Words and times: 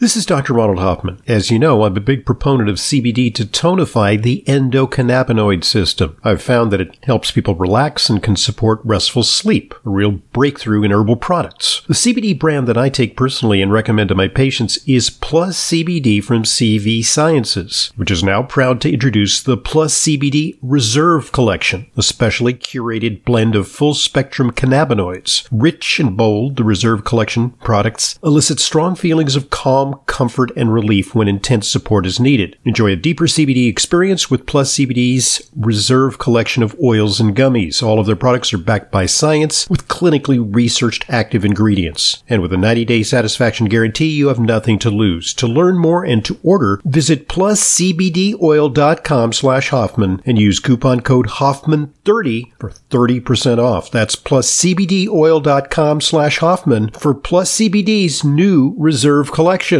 This 0.00 0.16
is 0.16 0.24
Dr. 0.24 0.52
Ronald 0.52 0.78
Hoffman. 0.78 1.20
As 1.26 1.50
you 1.50 1.58
know, 1.58 1.82
I'm 1.82 1.96
a 1.96 2.00
big 2.00 2.24
proponent 2.24 2.68
of 2.68 2.76
CBD 2.76 3.34
to 3.34 3.44
tonify 3.44 4.22
the 4.22 4.44
endocannabinoid 4.46 5.64
system. 5.64 6.16
I've 6.22 6.40
found 6.40 6.70
that 6.70 6.80
it 6.80 6.96
helps 7.02 7.32
people 7.32 7.56
relax 7.56 8.08
and 8.08 8.22
can 8.22 8.36
support 8.36 8.80
restful 8.84 9.24
sleep, 9.24 9.74
a 9.84 9.90
real 9.90 10.12
breakthrough 10.12 10.84
in 10.84 10.92
herbal 10.92 11.16
products. 11.16 11.82
The 11.88 11.94
CBD 11.94 12.38
brand 12.38 12.68
that 12.68 12.78
I 12.78 12.90
take 12.90 13.16
personally 13.16 13.60
and 13.60 13.72
recommend 13.72 14.10
to 14.10 14.14
my 14.14 14.28
patients 14.28 14.78
is 14.86 15.10
Plus 15.10 15.58
CBD 15.58 16.22
from 16.22 16.44
CV 16.44 17.04
Sciences, 17.04 17.90
which 17.96 18.12
is 18.12 18.22
now 18.22 18.44
proud 18.44 18.80
to 18.82 18.92
introduce 18.92 19.42
the 19.42 19.56
Plus 19.56 19.98
CBD 19.98 20.58
Reserve 20.62 21.32
Collection, 21.32 21.90
a 21.96 22.04
specially 22.04 22.54
curated 22.54 23.24
blend 23.24 23.56
of 23.56 23.66
full 23.66 23.94
spectrum 23.94 24.52
cannabinoids. 24.52 25.48
Rich 25.50 25.98
and 25.98 26.16
bold, 26.16 26.54
the 26.54 26.62
Reserve 26.62 27.04
Collection 27.04 27.50
products 27.50 28.16
elicit 28.22 28.60
strong 28.60 28.94
feelings 28.94 29.34
of 29.34 29.50
calm 29.50 29.87
calm, 29.88 30.00
comfort, 30.18 30.50
and 30.56 30.72
relief 30.72 31.14
when 31.14 31.28
intense 31.28 31.68
support 31.68 32.04
is 32.04 32.18
needed. 32.18 32.58
Enjoy 32.64 32.90
a 32.90 32.96
deeper 32.96 33.26
CBD 33.26 33.68
experience 33.68 34.30
with 34.30 34.46
Plus 34.46 34.74
CBD's 34.74 35.48
reserve 35.56 36.18
collection 36.18 36.62
of 36.62 36.76
oils 36.82 37.20
and 37.20 37.36
gummies. 37.36 37.82
All 37.82 38.00
of 38.00 38.06
their 38.06 38.16
products 38.16 38.52
are 38.52 38.58
backed 38.58 38.90
by 38.90 39.06
science 39.06 39.68
with 39.70 39.88
clinically 39.88 40.54
researched 40.54 41.08
active 41.08 41.44
ingredients. 41.44 42.22
And 42.28 42.42
with 42.42 42.52
a 42.52 42.56
90-day 42.56 43.04
satisfaction 43.04 43.66
guarantee, 43.66 44.10
you 44.10 44.28
have 44.28 44.40
nothing 44.40 44.78
to 44.80 44.90
lose. 44.90 45.32
To 45.34 45.46
learn 45.46 45.78
more 45.78 46.04
and 46.04 46.24
to 46.24 46.38
order, 46.42 46.80
visit 46.84 47.28
pluscbdoil.com 47.28 49.32
slash 49.32 49.68
Hoffman 49.68 50.22
and 50.26 50.38
use 50.38 50.58
coupon 50.58 51.00
code 51.00 51.26
Hoffman30 51.26 52.52
for 52.58 52.70
30% 52.70 53.58
off. 53.58 53.90
That's 53.90 54.16
pluscbdoil.com 54.16 56.00
slash 56.00 56.38
Hoffman 56.38 56.90
for 56.90 57.14
Plus 57.14 57.56
CBD's 57.56 58.24
new 58.24 58.74
reserve 58.76 59.30
collection. 59.30 59.77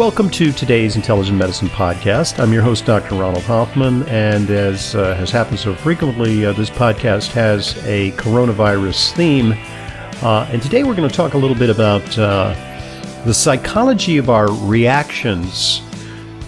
Welcome 0.00 0.30
to 0.30 0.50
today's 0.50 0.96
Intelligent 0.96 1.36
Medicine 1.36 1.68
Podcast. 1.68 2.38
I'm 2.38 2.54
your 2.54 2.62
host, 2.62 2.86
Dr. 2.86 3.16
Ronald 3.16 3.44
Hoffman, 3.44 4.04
and 4.04 4.48
as 4.48 4.94
uh, 4.94 5.14
has 5.14 5.30
happened 5.30 5.58
so 5.58 5.74
frequently, 5.74 6.46
uh, 6.46 6.54
this 6.54 6.70
podcast 6.70 7.32
has 7.32 7.76
a 7.84 8.12
coronavirus 8.12 9.12
theme. 9.12 9.52
Uh, 10.22 10.48
and 10.50 10.62
today 10.62 10.84
we're 10.84 10.94
going 10.94 11.06
to 11.06 11.14
talk 11.14 11.34
a 11.34 11.36
little 11.36 11.54
bit 11.54 11.68
about 11.68 12.18
uh, 12.18 12.54
the 13.26 13.34
psychology 13.34 14.16
of 14.16 14.30
our 14.30 14.50
reactions 14.50 15.82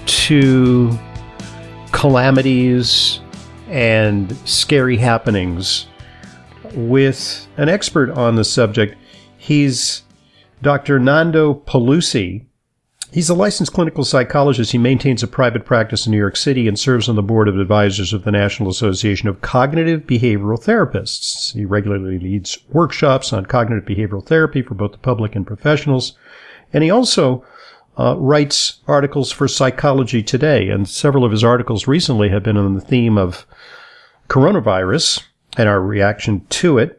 to 0.07 0.91
calamities 1.93 3.21
and 3.69 4.35
scary 4.49 4.97
happenings 4.97 5.89
with 6.73 7.47
an 7.59 7.69
expert 7.69 8.09
on 8.13 8.35
the 8.35 8.45
subject. 8.45 8.97
He's 9.37 10.05
Dr. 10.63 10.99
Nando 10.99 11.53
Pelusi. 11.53 12.47
He's 13.13 13.29
a 13.29 13.35
licensed 13.35 13.75
clinical 13.75 14.05
psychologist. 14.05 14.73
He 14.73 14.79
maintains 14.79 15.23
a 15.23 15.27
private 15.27 15.67
practice 15.67 16.07
in 16.07 16.13
New 16.13 16.17
York 16.17 16.35
City 16.35 16.67
and 16.67 16.79
serves 16.79 17.11
on 17.11 17.15
the 17.15 17.23
board 17.23 17.47
of 17.47 17.59
advisors 17.59 18.15
of 18.15 18.25
the 18.25 18.31
National 18.31 18.71
Association 18.71 19.29
of 19.29 19.43
Cognitive 19.43 20.07
Behavioral 20.07 20.59
Therapists. 20.59 21.53
He 21.53 21.67
regularly 21.67 22.19
leads 22.19 22.57
workshops 22.71 23.31
on 23.35 23.45
cognitive 23.45 23.85
behavioral 23.85 24.25
therapy 24.25 24.63
for 24.63 24.73
both 24.73 24.93
the 24.93 24.99
public 24.99 25.37
and 25.37 25.47
professionals. 25.47 26.17
And 26.73 26.83
he 26.83 26.89
also 26.89 27.45
uh, 27.99 28.17
writes 28.17 28.81
articles 28.89 29.31
for 29.31 29.47
Psychology 29.47 30.23
Today, 30.23 30.71
and 30.71 30.89
several 30.89 31.27
of 31.27 31.33
his 31.33 31.45
articles 31.45 31.87
recently 31.87 32.31
have 32.31 32.43
been 32.43 32.57
on 32.57 32.75
the 32.75 32.81
theme 32.81 33.19
of 33.19 33.45
coronavirus 34.29 35.23
and 35.59 35.69
our 35.69 35.83
reaction 35.83 36.47
to 36.49 36.79
it. 36.79 36.99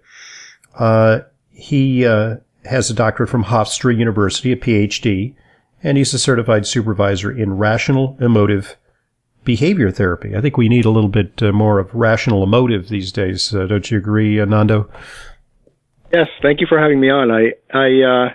Uh, 0.77 1.21
he 1.49 2.05
uh, 2.05 2.35
has 2.65 2.91
a 2.91 2.93
doctorate 2.93 3.31
from 3.31 3.45
Hofstra 3.45 3.97
University, 3.97 4.51
a 4.51 4.55
PhD, 4.55 5.33
and 5.83 5.97
he's 5.97 6.13
a 6.13 6.19
certified 6.19 6.65
supervisor 6.65 7.31
in 7.31 7.57
rational 7.57 8.17
emotive 8.19 8.77
behavior 9.43 9.91
therapy. 9.91 10.35
I 10.35 10.41
think 10.41 10.57
we 10.57 10.69
need 10.69 10.85
a 10.85 10.89
little 10.89 11.09
bit 11.09 11.43
uh, 11.43 11.51
more 11.51 11.79
of 11.79 11.93
rational 11.93 12.43
emotive 12.43 12.87
these 12.87 13.11
days. 13.11 13.53
Uh, 13.53 13.65
don't 13.67 13.91
you 13.91 13.97
agree, 13.97 14.43
Nando? 14.45 14.89
Yes, 16.13 16.27
thank 16.41 16.61
you 16.61 16.67
for 16.67 16.79
having 16.79 16.99
me 16.99 17.09
on. 17.09 17.31
I 17.31 17.53
I 17.73 18.01
uh, 18.01 18.29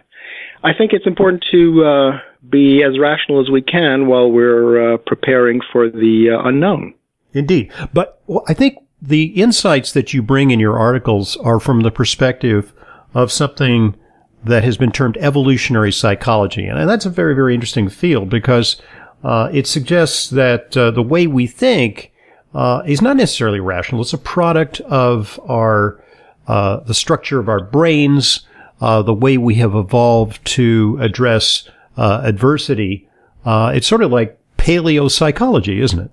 I 0.63 0.75
think 0.77 0.93
it's 0.93 1.07
important 1.07 1.45
to 1.53 1.85
uh, 1.85 2.21
be 2.49 2.83
as 2.83 2.99
rational 2.99 3.41
as 3.41 3.51
we 3.51 3.63
can 3.63 4.07
while 4.07 4.31
we're 4.31 4.95
uh, 4.95 4.97
preparing 5.07 5.61
for 5.73 5.89
the 5.89 6.31
uh, 6.31 6.49
unknown. 6.49 6.95
Indeed. 7.33 7.73
But 7.93 8.21
I 8.49 8.55
think 8.55 8.79
the 9.01 9.27
insights 9.41 9.93
that 9.93 10.13
you 10.13 10.23
bring 10.23 10.51
in 10.51 10.59
your 10.59 10.79
articles 10.79 11.37
are 11.37 11.61
from 11.61 11.83
the 11.83 11.91
perspective 11.91 12.73
of 13.15 13.31
something 13.31 13.97
that 14.45 14.65
has 14.65 14.77
been 14.77 14.93
termed 14.93 15.17
evolutionary 15.19 15.93
psychology. 15.93 16.67
And 16.67 16.89
that's 16.89 17.07
a 17.07 17.11
very, 17.11 17.35
very 17.35 17.55
interesting 17.55 17.89
field 17.89 18.29
because 18.29 18.81
uh, 19.25 19.51
it 19.53 19.67
suggests 19.67 20.31
that 20.31 20.77
uh, 20.77 20.91
the 20.91 21.03
way 21.03 21.27
we 21.27 21.47
think 21.47 22.13
uh, 22.55 22.83
is 22.87 23.03
not 23.03 23.17
necessarily 23.17 23.61
rational. 23.61 24.01
It's 24.01 24.13
a 24.13 24.19
product 24.19 24.81
of 24.83 25.41
our 25.49 26.03
the 26.47 26.95
structure 26.95 27.39
of 27.39 27.49
our 27.49 27.63
brains, 27.63 28.47
uh, 28.81 29.03
the 29.03 29.15
way 29.15 29.37
we 29.37 29.57
have 29.57 29.75
evolved 29.75 30.45
to 30.45 30.99
address 31.01 31.69
uh, 31.97 32.21
adversity. 32.25 33.09
Uh, 33.45 33.73
it's 33.75 33.87
sort 33.87 34.03
of 34.03 34.11
like 34.11 34.39
paleo 34.57 35.11
psychology, 35.11 35.81
isn't 35.81 35.99
it? 35.99 36.11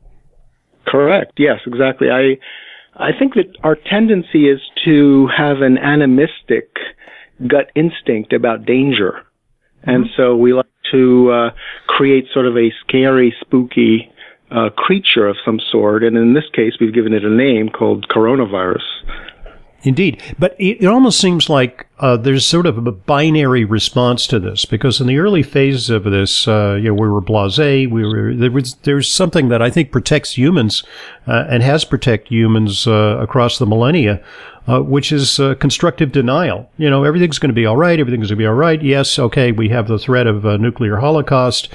Correct. 0.87 1.33
Yes, 1.37 1.59
exactly. 1.65 2.09
I 2.09 2.37
I 2.95 3.11
think 3.17 3.33
that 3.35 3.55
our 3.63 3.75
tendency 3.75 4.49
is 4.49 4.59
to 4.85 5.27
have 5.35 5.61
an 5.61 5.77
animistic 5.77 6.69
gut 7.47 7.71
instinct 7.75 8.33
about 8.33 8.65
danger, 8.65 9.23
and 9.83 10.05
so 10.15 10.35
we 10.35 10.53
like 10.53 10.65
to 10.91 11.31
uh, 11.31 11.49
create 11.87 12.25
sort 12.33 12.45
of 12.45 12.57
a 12.57 12.71
scary, 12.81 13.33
spooky 13.41 14.11
uh, 14.51 14.69
creature 14.75 15.27
of 15.27 15.35
some 15.43 15.59
sort. 15.71 16.03
And 16.03 16.17
in 16.17 16.33
this 16.33 16.49
case, 16.53 16.73
we've 16.79 16.93
given 16.93 17.13
it 17.13 17.23
a 17.25 17.29
name 17.29 17.69
called 17.69 18.07
coronavirus. 18.09 18.83
Indeed. 19.85 20.19
But 20.39 20.55
it, 20.59 20.81
it 20.81 20.87
almost 20.87 21.21
seems 21.21 21.47
like 21.47 21.85
uh, 21.99 22.17
there's 22.17 22.43
sort 22.43 22.65
of 22.65 22.85
a 22.85 22.91
binary 22.91 23.63
response 23.63 24.25
to 24.27 24.39
this 24.39 24.65
because 24.65 24.99
in 24.99 25.05
the 25.05 25.19
early 25.19 25.43
phases 25.43 25.91
of 25.91 26.03
this, 26.05 26.47
uh, 26.47 26.77
you 26.81 26.89
know, 26.89 26.95
we 26.95 27.07
were 27.07 27.21
blasé. 27.21 27.89
We 27.89 28.03
were 28.03 28.33
there 28.33 28.51
was 28.51 28.75
there's 28.83 29.09
something 29.09 29.49
that 29.49 29.61
I 29.61 29.69
think 29.69 29.91
protects 29.91 30.37
humans 30.37 30.83
uh, 31.27 31.45
and 31.49 31.61
has 31.61 31.85
protected 31.85 32.33
humans 32.33 32.87
uh, 32.87 33.19
across 33.21 33.59
the 33.59 33.67
millennia, 33.67 34.23
uh, 34.67 34.81
which 34.81 35.11
is 35.11 35.39
uh, 35.39 35.53
constructive 35.55 36.11
denial. 36.11 36.67
You 36.77 36.89
know, 36.89 37.03
everything's 37.03 37.37
going 37.37 37.51
to 37.51 37.53
be 37.53 37.67
all 37.67 37.77
right. 37.77 37.99
Everything's 37.99 38.27
going 38.27 38.37
to 38.39 38.43
be 38.43 38.47
all 38.47 38.55
right. 38.55 38.81
Yes, 38.81 39.19
okay. 39.19 39.51
We 39.51 39.69
have 39.69 39.87
the 39.87 39.99
threat 39.99 40.25
of 40.25 40.45
a 40.45 40.57
nuclear 40.57 40.97
holocaust. 40.97 41.69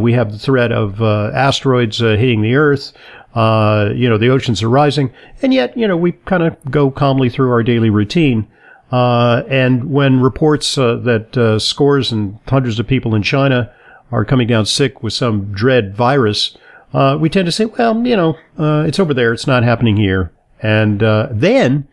we 0.00 0.14
have 0.14 0.32
the 0.32 0.38
threat 0.38 0.72
of 0.72 1.02
asteroids 1.02 1.98
hitting 1.98 2.40
the 2.40 2.54
Earth. 2.54 2.94
Uh, 3.34 3.90
you 3.94 4.08
know, 4.08 4.18
the 4.18 4.28
oceans 4.28 4.62
are 4.62 4.68
rising, 4.68 5.12
and 5.40 5.54
yet, 5.54 5.76
you 5.76 5.88
know, 5.88 5.96
we 5.96 6.12
kind 6.12 6.42
of 6.42 6.56
go 6.70 6.90
calmly 6.90 7.30
through 7.30 7.50
our 7.50 7.62
daily 7.62 7.88
routine. 7.88 8.46
Uh, 8.90 9.42
and 9.48 9.90
when 9.90 10.20
reports 10.20 10.76
uh, 10.76 10.96
that 10.96 11.36
uh, 11.38 11.58
scores 11.58 12.12
and 12.12 12.38
hundreds 12.46 12.78
of 12.78 12.86
people 12.86 13.14
in 13.14 13.22
China 13.22 13.72
are 14.10 14.24
coming 14.26 14.46
down 14.46 14.66
sick 14.66 15.02
with 15.02 15.14
some 15.14 15.50
dread 15.50 15.96
virus, 15.96 16.58
uh, 16.92 17.16
we 17.18 17.30
tend 17.30 17.46
to 17.46 17.52
say, 17.52 17.64
well, 17.64 18.06
you 18.06 18.14
know, 18.14 18.36
uh, 18.58 18.84
it's 18.86 19.00
over 19.00 19.14
there. 19.14 19.32
It's 19.32 19.46
not 19.46 19.64
happening 19.64 19.96
here. 19.96 20.30
And 20.60 21.00
then 21.00 21.88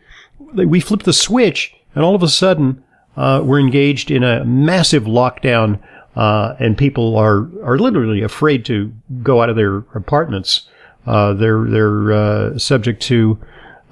we 0.54 0.78
flip 0.78 1.02
the 1.04 1.12
switch, 1.12 1.74
and 1.94 2.04
all 2.04 2.14
of 2.14 2.22
a 2.22 2.28
sudden, 2.28 2.84
we're 3.16 3.58
engaged 3.58 4.10
in 4.10 4.22
a 4.22 4.44
massive 4.44 5.04
lockdown, 5.04 5.80
and 6.14 6.78
people 6.78 7.16
are, 7.16 7.48
are 7.64 7.78
literally 7.78 8.22
afraid 8.22 8.64
to 8.66 8.92
go 9.22 9.42
out 9.42 9.48
of 9.48 9.56
their 9.56 9.78
apartments. 9.94 10.68
Uh, 11.06 11.32
they're 11.34 11.64
they're 11.64 12.12
uh, 12.12 12.58
subject 12.58 13.02
to 13.02 13.38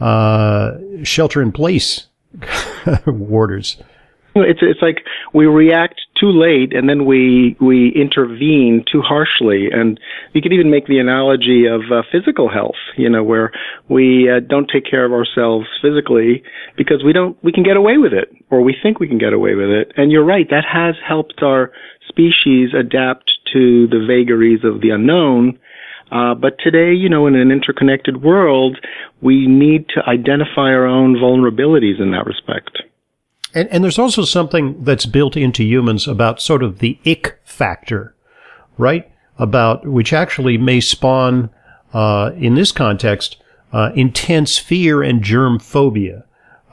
uh, 0.00 0.78
shelter 1.02 1.42
in 1.42 1.52
place 1.52 2.06
orders. 3.06 3.76
It's 4.34 4.60
it's 4.62 4.82
like 4.82 5.04
we 5.34 5.46
react 5.46 6.00
too 6.20 6.30
late 6.30 6.72
and 6.74 6.88
then 6.88 7.06
we 7.06 7.56
we 7.60 7.92
intervene 7.94 8.84
too 8.90 9.02
harshly, 9.02 9.68
and 9.72 9.98
you 10.32 10.42
could 10.42 10.52
even 10.52 10.70
make 10.70 10.86
the 10.86 10.98
analogy 10.98 11.66
of 11.66 11.80
uh, 11.90 12.02
physical 12.12 12.48
health. 12.48 12.76
You 12.96 13.08
know, 13.08 13.24
where 13.24 13.52
we 13.88 14.30
uh, 14.30 14.40
don't 14.40 14.70
take 14.72 14.84
care 14.88 15.04
of 15.04 15.12
ourselves 15.12 15.66
physically 15.82 16.42
because 16.76 17.02
we 17.04 17.12
don't 17.12 17.36
we 17.42 17.52
can 17.52 17.64
get 17.64 17.76
away 17.76 17.98
with 17.98 18.12
it, 18.12 18.30
or 18.50 18.62
we 18.62 18.76
think 18.80 19.00
we 19.00 19.08
can 19.08 19.18
get 19.18 19.32
away 19.32 19.54
with 19.54 19.70
it. 19.70 19.92
And 19.96 20.12
you're 20.12 20.24
right, 20.24 20.48
that 20.50 20.64
has 20.64 20.94
helped 21.06 21.42
our 21.42 21.72
species 22.08 22.70
adapt 22.78 23.30
to 23.52 23.86
the 23.88 24.04
vagaries 24.06 24.60
of 24.64 24.80
the 24.80 24.90
unknown 24.90 25.58
uh, 26.10 26.34
but 26.34 26.58
today, 26.58 26.92
you 26.92 27.08
know, 27.08 27.26
in 27.26 27.34
an 27.34 27.50
interconnected 27.50 28.22
world, 28.22 28.78
we 29.20 29.46
need 29.46 29.88
to 29.94 30.02
identify 30.06 30.70
our 30.72 30.86
own 30.86 31.16
vulnerabilities 31.16 32.00
in 32.00 32.10
that 32.12 32.26
respect. 32.26 32.82
And, 33.54 33.68
and 33.70 33.82
there's 33.82 33.98
also 33.98 34.24
something 34.24 34.84
that's 34.84 35.06
built 35.06 35.36
into 35.36 35.64
humans 35.64 36.06
about 36.06 36.40
sort 36.40 36.62
of 36.62 36.78
the 36.78 36.98
ick 37.06 37.38
factor, 37.44 38.14
right? 38.76 39.10
About 39.38 39.86
which 39.86 40.12
actually 40.12 40.58
may 40.58 40.80
spawn, 40.80 41.50
uh, 41.92 42.32
in 42.36 42.54
this 42.54 42.72
context, 42.72 43.36
uh, 43.72 43.90
intense 43.94 44.58
fear 44.58 45.02
and 45.02 45.22
germ 45.22 45.58
phobia. 45.58 46.24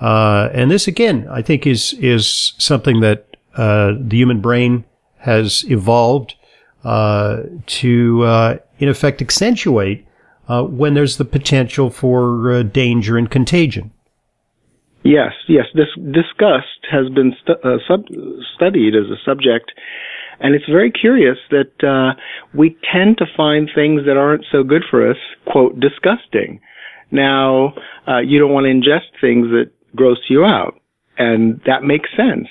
Uh, 0.01 0.49
and 0.53 0.69
this 0.69 0.87
again, 0.87 1.27
I 1.29 1.41
think 1.41 1.65
is, 1.65 1.93
is 1.93 2.53
something 2.57 2.99
that, 3.01 3.37
uh, 3.55 3.93
the 3.99 4.17
human 4.17 4.41
brain 4.41 4.83
has 5.19 5.63
evolved, 5.69 6.35
uh, 6.83 7.43
to, 7.65 8.23
uh, 8.23 8.57
in 8.80 8.89
effect 8.89 9.22
accentuate, 9.22 10.06
when 10.48 10.94
there's 10.94 11.18
the 11.18 11.25
potential 11.25 11.89
for 11.89 12.63
danger 12.63 13.18
and 13.18 13.31
contagion. 13.31 13.92
Yes, 15.04 15.33
yes. 15.48 15.66
This 15.75 15.88
disgust 16.12 16.81
has 16.89 17.10
been 17.10 17.36
stu- 17.44 17.62
uh, 17.63 17.77
sub- 17.88 18.07
studied 18.56 18.95
as 18.95 19.06
a 19.12 19.22
subject, 19.24 19.72
and 20.39 20.56
it's 20.56 20.66
very 20.66 20.89
curious 20.89 21.38
that 21.51 21.83
uh, 21.83 22.19
we 22.56 22.75
tend 22.92 23.19
to 23.19 23.25
find 23.38 23.69
things 23.74 24.01
that 24.07 24.18
aren't 24.18 24.45
so 24.51 24.63
good 24.63 24.83
for 24.89 25.07
us, 25.07 25.18
quote, 25.45 25.80
disgusting. 25.80 26.60
Now, 27.12 27.75
uh, 28.07 28.19
you 28.19 28.39
don't 28.39 28.51
want 28.51 28.66
to 28.66 28.71
ingest 28.71 29.21
things 29.21 29.48
that 29.50 29.69
gross 29.95 30.18
you 30.28 30.44
out, 30.44 30.74
and 31.19 31.62
that 31.68 31.83
makes 31.83 32.10
sense. 32.18 32.48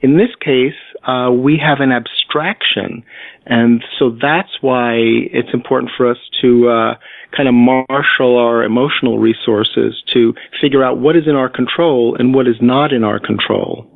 In 0.00 0.16
this 0.16 0.34
case, 0.40 0.80
uh, 1.06 1.30
we 1.30 1.60
have 1.62 1.80
an 1.80 1.92
abstraction, 1.92 3.02
and 3.46 3.84
so 3.98 4.10
that's 4.10 4.60
why 4.60 4.94
it's 4.96 5.52
important 5.52 5.92
for 5.96 6.10
us 6.10 6.18
to 6.42 6.68
uh, 6.68 6.94
kind 7.36 7.48
of 7.48 7.54
marshal 7.54 8.38
our 8.38 8.62
emotional 8.62 9.18
resources 9.18 10.02
to 10.12 10.34
figure 10.60 10.84
out 10.84 10.98
what 10.98 11.16
is 11.16 11.24
in 11.26 11.36
our 11.36 11.48
control 11.48 12.16
and 12.18 12.34
what 12.34 12.46
is 12.46 12.56
not 12.60 12.92
in 12.92 13.04
our 13.04 13.18
control. 13.18 13.86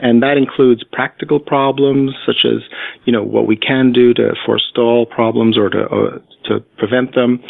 And 0.00 0.22
that 0.22 0.36
includes 0.36 0.82
practical 0.92 1.38
problems 1.38 2.12
such 2.26 2.44
as, 2.44 2.62
you 3.04 3.12
know, 3.12 3.22
what 3.22 3.46
we 3.46 3.56
can 3.56 3.92
do 3.92 4.12
to 4.14 4.34
forestall 4.44 5.06
problems 5.06 5.56
or 5.56 5.70
to, 5.70 6.22
to 6.44 6.60
prevent 6.78 7.14
them. 7.14 7.42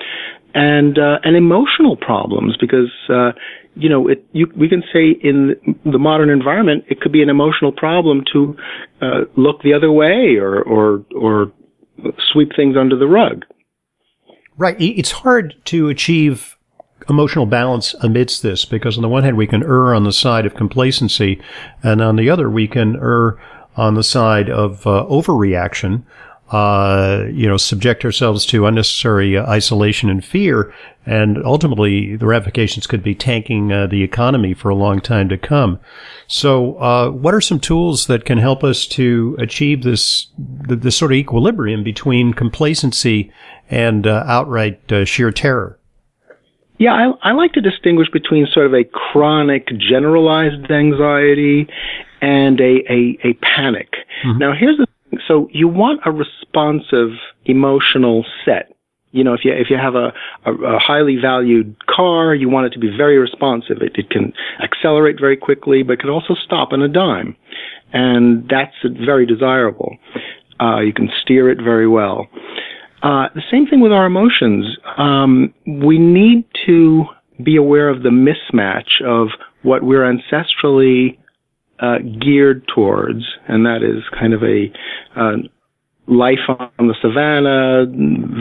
And, 0.54 0.98
uh, 0.98 1.18
and 1.24 1.34
emotional 1.34 1.96
problems 1.96 2.58
because, 2.60 2.90
uh, 3.08 3.32
you 3.74 3.88
know, 3.88 4.06
it, 4.08 4.26
you, 4.32 4.52
we 4.54 4.68
can 4.68 4.82
say 4.92 5.12
in 5.22 5.56
the 5.84 5.98
modern 5.98 6.28
environment, 6.28 6.84
it 6.88 7.00
could 7.00 7.12
be 7.12 7.22
an 7.22 7.30
emotional 7.30 7.72
problem 7.72 8.22
to, 8.34 8.54
uh, 9.00 9.20
look 9.36 9.62
the 9.62 9.72
other 9.72 9.90
way 9.90 10.36
or, 10.38 10.62
or, 10.62 11.06
or 11.16 11.52
sweep 12.32 12.50
things 12.54 12.76
under 12.76 12.96
the 12.96 13.06
rug. 13.06 13.46
Right. 14.58 14.76
It's 14.78 15.10
hard 15.10 15.54
to 15.66 15.88
achieve 15.88 16.51
emotional 17.08 17.46
balance 17.46 17.94
amidst 18.00 18.42
this 18.42 18.64
because 18.64 18.96
on 18.96 19.02
the 19.02 19.08
one 19.08 19.24
hand 19.24 19.36
we 19.36 19.46
can 19.46 19.62
err 19.62 19.94
on 19.94 20.04
the 20.04 20.12
side 20.12 20.46
of 20.46 20.54
complacency 20.54 21.40
and 21.82 22.00
on 22.00 22.16
the 22.16 22.30
other 22.30 22.48
we 22.50 22.68
can 22.68 22.96
err 22.96 23.38
on 23.76 23.94
the 23.94 24.02
side 24.02 24.50
of 24.50 24.86
uh, 24.86 25.06
overreaction 25.08 26.04
uh, 26.52 27.24
you 27.32 27.48
know, 27.48 27.56
subject 27.56 28.04
ourselves 28.04 28.44
to 28.44 28.66
unnecessary 28.66 29.38
uh, 29.38 29.46
isolation 29.46 30.10
and 30.10 30.22
fear, 30.22 30.72
and 31.06 31.42
ultimately 31.46 32.14
the 32.14 32.26
ramifications 32.26 32.86
could 32.86 33.02
be 33.02 33.14
tanking 33.14 33.72
uh, 33.72 33.86
the 33.86 34.02
economy 34.02 34.52
for 34.52 34.68
a 34.68 34.74
long 34.74 35.00
time 35.00 35.30
to 35.30 35.38
come. 35.38 35.80
So, 36.26 36.74
uh, 36.74 37.08
what 37.08 37.32
are 37.32 37.40
some 37.40 37.58
tools 37.58 38.06
that 38.06 38.26
can 38.26 38.36
help 38.36 38.62
us 38.62 38.86
to 38.88 39.34
achieve 39.38 39.82
this 39.82 40.26
this 40.36 40.96
sort 40.96 41.12
of 41.12 41.16
equilibrium 41.16 41.82
between 41.82 42.34
complacency 42.34 43.32
and 43.70 44.06
uh, 44.06 44.22
outright 44.26 44.78
sheer 45.08 45.30
terror? 45.30 45.78
Yeah, 46.82 46.94
I, 46.94 47.30
I 47.30 47.32
like 47.32 47.52
to 47.52 47.60
distinguish 47.60 48.08
between 48.12 48.44
sort 48.52 48.66
of 48.66 48.74
a 48.74 48.82
chronic 48.82 49.68
generalized 49.78 50.68
anxiety 50.68 51.68
and 52.20 52.60
a, 52.60 52.82
a, 52.90 53.18
a 53.22 53.34
panic. 53.34 53.90
Mm-hmm. 54.26 54.38
Now, 54.38 54.52
here's 54.52 54.78
the 54.78 54.88
thing. 55.08 55.20
so 55.28 55.48
you 55.52 55.68
want 55.68 56.00
a 56.04 56.10
responsive 56.10 57.10
emotional 57.44 58.26
set. 58.44 58.74
You 59.12 59.22
know, 59.22 59.32
if 59.32 59.44
you 59.44 59.52
if 59.52 59.70
you 59.70 59.76
have 59.76 59.94
a, 59.94 60.12
a, 60.44 60.52
a 60.52 60.78
highly 60.80 61.18
valued 61.22 61.76
car, 61.86 62.34
you 62.34 62.48
want 62.48 62.66
it 62.66 62.70
to 62.70 62.80
be 62.80 62.88
very 62.88 63.16
responsive. 63.16 63.76
It, 63.80 63.92
it 63.94 64.10
can 64.10 64.32
accelerate 64.60 65.20
very 65.20 65.36
quickly, 65.36 65.84
but 65.84 65.92
it 65.92 66.00
can 66.00 66.10
also 66.10 66.34
stop 66.34 66.72
on 66.72 66.82
a 66.82 66.88
dime, 66.88 67.36
and 67.92 68.48
that's 68.48 68.74
very 69.06 69.24
desirable. 69.24 69.98
Uh, 70.60 70.80
you 70.80 70.92
can 70.92 71.10
steer 71.22 71.48
it 71.48 71.58
very 71.62 71.86
well. 71.86 72.26
Uh, 73.02 73.28
the 73.34 73.42
same 73.50 73.66
thing 73.66 73.80
with 73.80 73.92
our 73.92 74.06
emotions. 74.06 74.78
Um, 74.96 75.52
we 75.66 75.98
need 75.98 76.44
to 76.66 77.04
be 77.42 77.56
aware 77.56 77.88
of 77.88 78.02
the 78.02 78.10
mismatch 78.10 79.02
of 79.04 79.28
what 79.62 79.82
we're 79.82 80.04
ancestrally 80.04 81.18
uh, 81.80 81.98
geared 81.98 82.66
towards, 82.68 83.24
and 83.48 83.66
that 83.66 83.82
is 83.82 84.04
kind 84.16 84.34
of 84.34 84.42
a 84.44 84.72
uh, 85.16 85.36
life 86.06 86.38
on 86.48 86.86
the 86.86 86.94
savannah, 87.00 87.86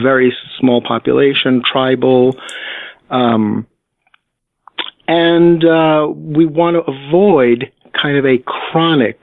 very 0.02 0.32
small 0.60 0.80
population, 0.80 1.62
tribal, 1.64 2.36
um, 3.10 3.66
and 5.08 5.64
uh, 5.64 6.06
we 6.14 6.46
want 6.46 6.76
to 6.76 6.90
avoid 6.90 7.72
kind 8.00 8.16
of 8.16 8.24
a 8.24 8.38
chronic 8.38 9.22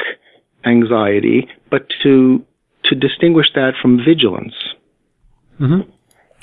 anxiety, 0.65 1.47
but 1.71 1.88
to 2.03 2.45
to 2.83 2.95
distinguish 2.95 3.47
that 3.56 3.74
from 3.81 4.03
vigilance, 4.03 4.53
mm-hmm. 5.60 5.90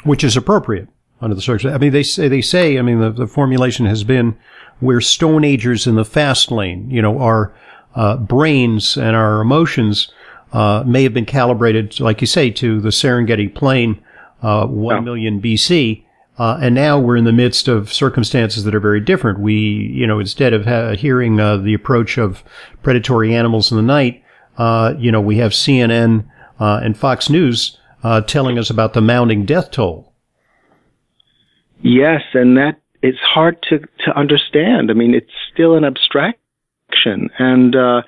which 0.08 0.22
is 0.22 0.36
appropriate 0.36 0.88
under 1.20 1.34
the 1.34 1.42
circumstances. 1.42 1.74
I 1.74 1.78
mean, 1.78 1.92
they 1.92 2.02
say 2.02 2.28
they 2.28 2.42
say. 2.42 2.78
I 2.78 2.82
mean, 2.82 3.00
the, 3.00 3.10
the 3.10 3.26
formulation 3.26 3.86
has 3.86 4.04
been 4.04 4.36
we're 4.80 5.00
Stone 5.00 5.44
Agers 5.44 5.86
in 5.86 5.94
the 5.94 6.04
fast 6.04 6.50
lane. 6.50 6.90
You 6.90 7.02
know, 7.02 7.18
our 7.18 7.54
uh, 7.94 8.16
brains 8.16 8.96
and 8.96 9.16
our 9.16 9.40
emotions 9.40 10.12
uh, 10.52 10.84
may 10.86 11.02
have 11.02 11.14
been 11.14 11.26
calibrated, 11.26 11.98
like 12.00 12.20
you 12.20 12.26
say, 12.26 12.50
to 12.50 12.80
the 12.80 12.90
Serengeti 12.90 13.52
plain 13.52 14.02
uh, 14.42 14.66
1 14.66 15.04
million 15.04 15.40
BC. 15.40 16.04
Uh, 16.38 16.58
and 16.60 16.74
now 16.74 16.98
we're 16.98 17.16
in 17.16 17.24
the 17.24 17.32
midst 17.32 17.66
of 17.66 17.90
circumstances 17.90 18.64
that 18.64 18.74
are 18.74 18.80
very 18.80 19.00
different. 19.00 19.40
We, 19.40 19.54
you 19.54 20.06
know, 20.06 20.20
instead 20.20 20.52
of 20.52 20.66
ha- 20.66 20.92
hearing 20.92 21.40
uh, 21.40 21.56
the 21.56 21.72
approach 21.72 22.18
of 22.18 22.44
predatory 22.82 23.34
animals 23.34 23.70
in 23.70 23.78
the 23.78 23.82
night, 23.82 24.22
uh, 24.58 24.94
you 24.98 25.10
know, 25.10 25.20
we 25.20 25.38
have 25.38 25.52
CNN 25.52 26.26
and 26.58 26.96
Fox 26.96 27.30
News 27.30 27.78
telling 28.26 28.58
us 28.58 28.70
about 28.70 28.92
the 28.92 29.00
mounting 29.00 29.44
death 29.44 29.70
toll. 29.70 30.12
Yes, 31.82 32.22
and 32.34 32.56
that 32.56 32.80
it's 33.02 33.18
hard 33.18 33.62
to, 33.68 33.78
to 33.78 34.18
understand. 34.18 34.90
I 34.90 34.94
mean, 34.94 35.14
it's 35.14 35.30
still 35.52 35.76
an 35.76 35.84
abstraction, 35.84 37.30
and 37.38 37.76
uh, 37.76 38.02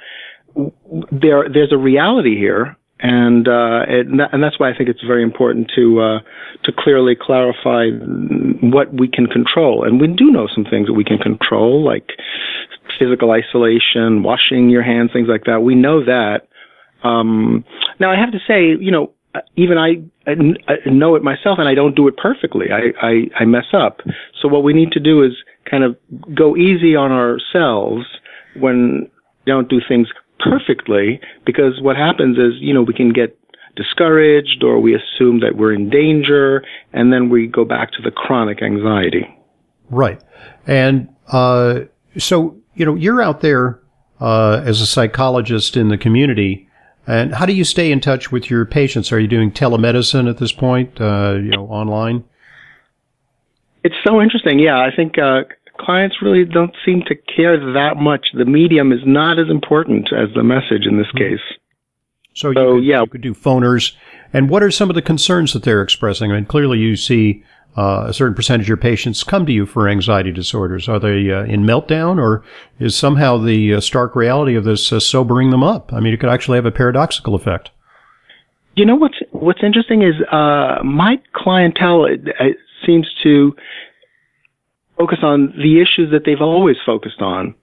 there 1.13 1.49
there's 1.49 1.73
a 1.73 1.77
reality 1.77 2.37
here, 2.37 2.77
and 3.01 3.47
uh, 3.47 3.85
it, 3.89 4.07
and 4.07 4.43
that's 4.43 4.59
why 4.59 4.71
I 4.71 4.77
think 4.77 4.89
it's 4.89 5.03
very 5.03 5.23
important 5.23 5.71
to 5.77 6.01
uh, 6.01 6.19
to 6.65 6.73
clearly 6.77 7.15
clarify 7.15 7.91
what 8.61 8.93
we 8.93 9.09
can 9.09 9.27
control, 9.27 9.85
and 9.85 10.01
we 10.01 10.09
do 10.09 10.31
know 10.31 10.49
some 10.53 10.65
things 10.65 10.87
that 10.89 10.95
we 10.95 11.05
can 11.05 11.19
control, 11.19 11.85
like 11.85 12.11
physical 12.99 13.31
isolation, 13.31 14.23
washing 14.23 14.71
your 14.71 14.83
hands, 14.83 15.11
things 15.13 15.29
like 15.29 15.45
that. 15.45 15.61
We 15.61 15.75
know 15.75 16.05
that. 16.05 16.49
Um, 17.05 17.65
now, 18.01 18.11
I 18.11 18.17
have 18.19 18.33
to 18.33 18.41
say, 18.47 18.71
you 18.81 18.91
know, 18.91 19.13
even 19.57 19.79
I, 19.79 20.03
I, 20.27 20.35
know 20.87 21.15
it 21.15 21.23
myself, 21.23 21.59
and 21.59 21.69
I 21.69 21.75
don't 21.75 21.95
do 21.95 22.09
it 22.09 22.17
perfectly. 22.17 22.67
I, 22.73 23.07
I, 23.07 23.43
I 23.43 23.45
mess 23.45 23.67
up. 23.73 24.01
So 24.41 24.49
what 24.49 24.65
we 24.65 24.73
need 24.73 24.93
to 24.93 25.01
do 25.01 25.23
is 25.23 25.33
kind 25.71 25.85
of 25.85 25.97
go 26.35 26.57
easy 26.57 26.97
on 26.97 27.13
ourselves 27.13 28.07
when 28.57 29.11
we 29.47 29.53
don't 29.53 29.69
do 29.69 29.81
things 29.87 30.09
perfectly 30.41 31.21
because 31.45 31.81
what 31.81 31.97
happens 31.97 32.39
is, 32.39 32.55
you 32.61 32.73
know, 32.73 32.83
we 32.83 32.95
can 32.95 33.13
get 33.13 33.39
discouraged 33.77 34.63
or 34.63 34.81
we 34.81 34.95
assume 34.95 35.41
that 35.41 35.57
we're 35.57 35.73
in 35.73 35.89
danger 35.91 36.65
and 36.93 37.13
then 37.13 37.29
we 37.29 37.47
go 37.47 37.65
back 37.65 37.93
to 37.93 38.03
the 38.03 38.11
chronic 38.11 38.63
anxiety. 38.63 39.27
Right. 39.91 40.21
And 40.67 41.09
uh, 41.29 41.81
so, 42.17 42.57
you 42.75 42.85
know, 42.85 42.95
you're 42.95 43.23
out 43.23 43.41
there 43.41 43.81
uh, 44.21 44.63
as 44.65 44.81
a 44.81 44.87
psychologist 44.87 45.77
in 45.77 45.89
the 45.89 45.99
community. 45.99 46.68
And 47.09 47.35
how 47.35 47.47
do 47.47 47.55
you 47.55 47.65
stay 47.65 47.91
in 47.91 48.01
touch 48.01 48.31
with 48.31 48.51
your 48.51 48.67
patients? 48.67 49.11
Are 49.13 49.19
you 49.19 49.27
doing 49.27 49.51
telemedicine 49.51 50.29
at 50.29 50.37
this 50.37 50.53
point, 50.53 51.01
uh, 51.01 51.37
you 51.37 51.51
know, 51.51 51.67
online? 51.67 52.23
It's 53.83 53.95
so 54.07 54.21
interesting. 54.21 54.59
Yeah, 54.59 54.79
I 54.79 54.95
think 54.95 55.19
uh, 55.19 55.45
clients 55.81 56.17
really 56.21 56.45
don't 56.45 56.75
seem 56.85 57.03
to 57.07 57.15
care 57.15 57.73
that 57.73 57.97
much. 57.97 58.27
The 58.35 58.45
medium 58.45 58.93
is 58.93 59.01
not 59.07 59.39
as 59.39 59.49
important 59.49 60.13
as 60.13 60.29
the 60.35 60.43
message 60.43 60.85
in 60.85 60.99
this 60.99 61.07
mm-hmm. 61.07 61.37
case. 61.37 61.59
So, 62.35 62.53
so 62.53 62.75
you 62.75 62.81
could, 62.81 62.85
yeah, 62.85 63.01
you 63.01 63.07
could 63.07 63.23
do 63.23 63.35
phoners. 63.35 63.97
And 64.35 64.51
what 64.51 64.63
are 64.63 64.71
some 64.71 64.91
of 64.91 64.95
the 64.95 65.01
concerns 65.01 65.55
that 65.55 65.63
they're 65.63 65.83
expressing? 65.83 66.31
I 66.31 66.35
mean, 66.35 66.45
clearly 66.45 66.79
you 66.79 66.95
see 66.95 67.43
uh, 67.79 68.07
a 68.09 68.13
certain 68.13 68.35
percentage 68.35 68.65
of 68.65 68.69
your 68.69 68.77
patients 68.77 69.23
come 69.23 69.47
to 69.47 69.53
you 69.53 69.65
for 69.65 69.89
anxiety 69.89 70.33
disorders. 70.33 70.89
Are 70.89 70.99
they 70.99 71.31
uh, 71.31 71.45
in 71.45 71.63
meltdown, 71.63 72.19
or 72.19 72.43
is 72.81 72.97
somehow 72.97 73.39
the 73.39 73.75
uh, 73.75 73.81
stark 73.81 74.17
reality 74.17 74.57
of 74.57 74.65
this 74.65 74.93
uh, 74.93 74.99
sobering 74.99 75.51
them 75.51 75.63
up? 75.63 75.93
I 75.93 76.01
mean, 76.01 76.13
it 76.13 76.19
could 76.19 76.29
actually 76.29 76.59
have 76.59 76.67
a 76.67 76.73
paradoxical 76.73 77.37
effect. 77.37 77.71
You 78.75 78.85
know 78.85 78.97
what's 78.97 79.19
what's 79.31 79.63
interesting 79.63 80.03
is 80.03 80.15
uh, 80.33 80.83
my 80.83 81.21
clientele 81.33 82.07
seems 82.85 83.09
to 83.23 83.55
focus 84.97 85.19
on 85.23 85.53
the 85.57 85.81
issues 85.81 86.11
that 86.11 86.23
they've 86.27 86.41
always 86.41 86.77
focused 86.85 87.21
on. 87.21 87.55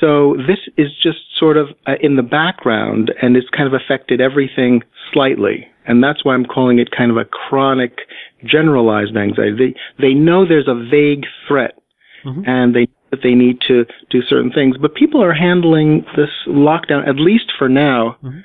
so 0.00 0.36
this 0.46 0.58
is 0.76 0.88
just 1.02 1.18
sort 1.36 1.56
of 1.56 1.66
uh, 1.88 1.94
in 2.00 2.14
the 2.14 2.22
background 2.22 3.12
and 3.20 3.36
it's 3.36 3.48
kind 3.50 3.66
of 3.66 3.74
affected 3.74 4.20
everything 4.20 4.82
slightly. 5.12 5.66
And 5.86 6.02
that's 6.02 6.24
why 6.24 6.34
I'm 6.34 6.44
calling 6.44 6.78
it 6.78 6.90
kind 6.90 7.10
of 7.10 7.16
a 7.16 7.24
chronic 7.24 7.98
generalized 8.44 9.16
anxiety. 9.16 9.74
They, 9.98 10.06
they 10.08 10.14
know 10.14 10.46
there's 10.46 10.68
a 10.68 10.88
vague 10.90 11.24
threat 11.48 11.78
mm-hmm. 12.24 12.42
and 12.46 12.74
they 12.74 12.88
that 13.12 13.20
they 13.22 13.34
need 13.34 13.60
to 13.68 13.84
do 14.08 14.22
certain 14.22 14.50
things, 14.50 14.76
but 14.78 14.94
people 14.94 15.22
are 15.22 15.34
handling 15.34 16.02
this 16.16 16.30
lockdown, 16.48 17.06
at 17.06 17.16
least 17.16 17.52
for 17.58 17.68
now, 17.68 18.16
mm-hmm. 18.22 18.38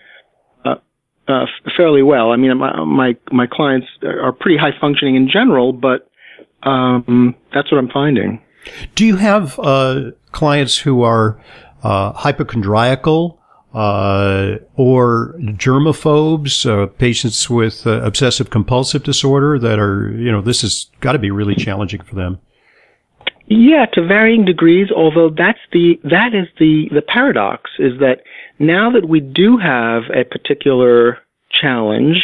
uh, 0.66 0.76
uh, 1.30 1.46
fairly 1.76 2.04
well. 2.04 2.32
I 2.32 2.36
mean, 2.36 2.58
my, 2.58 2.84
my, 2.84 3.16
my 3.32 3.48
clients 3.48 3.88
are 4.04 4.34
pretty 4.34 4.58
high 4.58 4.78
functioning 4.80 5.16
in 5.16 5.30
general, 5.30 5.72
but 5.72 6.10
um, 6.64 7.34
that's 7.54 7.72
what 7.72 7.78
I'm 7.78 7.90
finding. 7.90 8.42
Do 8.94 9.06
you 9.06 9.16
have 9.16 9.58
uh, 9.58 10.12
clients 10.34 10.80
who 10.80 11.02
are 11.02 11.42
uh, 11.82 12.12
hypochondriacal 12.12 13.37
uh, 13.78 14.58
or 14.76 15.36
germaphobes, 15.40 16.66
uh, 16.66 16.88
patients 16.88 17.48
with 17.48 17.86
uh, 17.86 18.02
obsessive 18.02 18.50
compulsive 18.50 19.04
disorder 19.04 19.60
that 19.60 19.78
are, 19.78 20.12
you 20.18 20.32
know, 20.32 20.42
this 20.42 20.64
has 20.64 20.88
got 21.00 21.12
to 21.12 21.20
be 21.20 21.30
really 21.30 21.54
challenging 21.54 22.02
for 22.02 22.16
them? 22.16 22.40
Yeah, 23.46 23.86
to 23.94 24.02
varying 24.04 24.46
degrees, 24.46 24.88
although 24.92 25.30
that's 25.30 25.60
the, 25.72 26.00
that 26.06 26.34
is 26.34 26.48
the, 26.58 26.90
the 26.92 27.04
paradox 27.04 27.70
is 27.78 28.00
that 28.00 28.22
now 28.58 28.92
that 28.92 29.08
we 29.08 29.20
do 29.20 29.58
have 29.58 30.04
a 30.10 30.24
particular 30.24 31.20
challenge, 31.52 32.18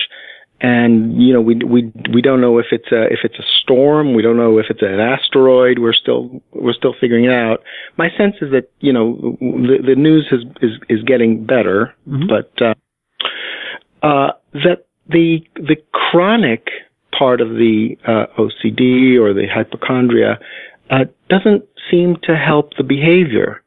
and 0.63 1.21
you 1.21 1.33
know 1.33 1.41
we 1.41 1.55
we 1.55 1.91
we 2.13 2.21
don't 2.21 2.39
know 2.39 2.57
if 2.57 2.67
it's 2.71 2.89
a 2.91 3.03
if 3.11 3.19
it's 3.23 3.37
a 3.37 3.43
storm. 3.61 4.15
We 4.15 4.23
don't 4.23 4.37
know 4.37 4.57
if 4.57 4.67
it's 4.69 4.81
an 4.81 4.99
asteroid. 4.99 5.79
We're 5.79 5.93
still 5.93 6.41
we're 6.53 6.73
still 6.73 6.95
figuring 6.99 7.25
it 7.25 7.33
out. 7.33 7.61
My 7.97 8.09
sense 8.17 8.35
is 8.41 8.49
that 8.51 8.71
you 8.79 8.93
know 8.93 9.37
the 9.41 9.79
the 9.85 9.95
news 9.95 10.31
is 10.31 10.45
is 10.61 10.71
is 10.89 11.03
getting 11.03 11.45
better 11.45 11.93
mm-hmm. 12.07 12.27
but 12.27 12.61
uh, 12.61 12.73
uh, 14.01 14.31
that 14.53 14.85
the 15.09 15.41
the 15.55 15.75
chronic 15.91 16.69
part 17.17 17.41
of 17.41 17.49
the 17.49 17.97
uh, 18.07 18.25
OCD 18.39 19.19
or 19.19 19.33
the 19.33 19.47
hypochondria 19.53 20.39
uh, 20.89 21.05
doesn't 21.29 21.65
seem 21.91 22.15
to 22.23 22.37
help 22.37 22.71
the 22.77 22.83
behavior. 22.83 23.61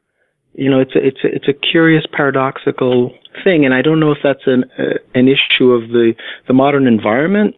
You 0.55 0.71
know 0.71 0.79
it's 0.79 0.95
a, 0.95 1.05
it's 1.05 1.23
a, 1.23 1.27
it's 1.27 1.47
a 1.47 1.53
curious 1.53 2.05
paradoxical 2.11 3.13
thing, 3.43 3.65
and 3.65 3.73
I 3.73 3.81
don't 3.81 3.99
know 3.99 4.11
if 4.11 4.19
that's 4.23 4.45
an 4.45 4.65
uh, 4.77 4.99
an 5.13 5.27
issue 5.27 5.71
of 5.71 5.89
the 5.89 6.13
the 6.47 6.53
modern 6.53 6.87
environment. 6.87 7.55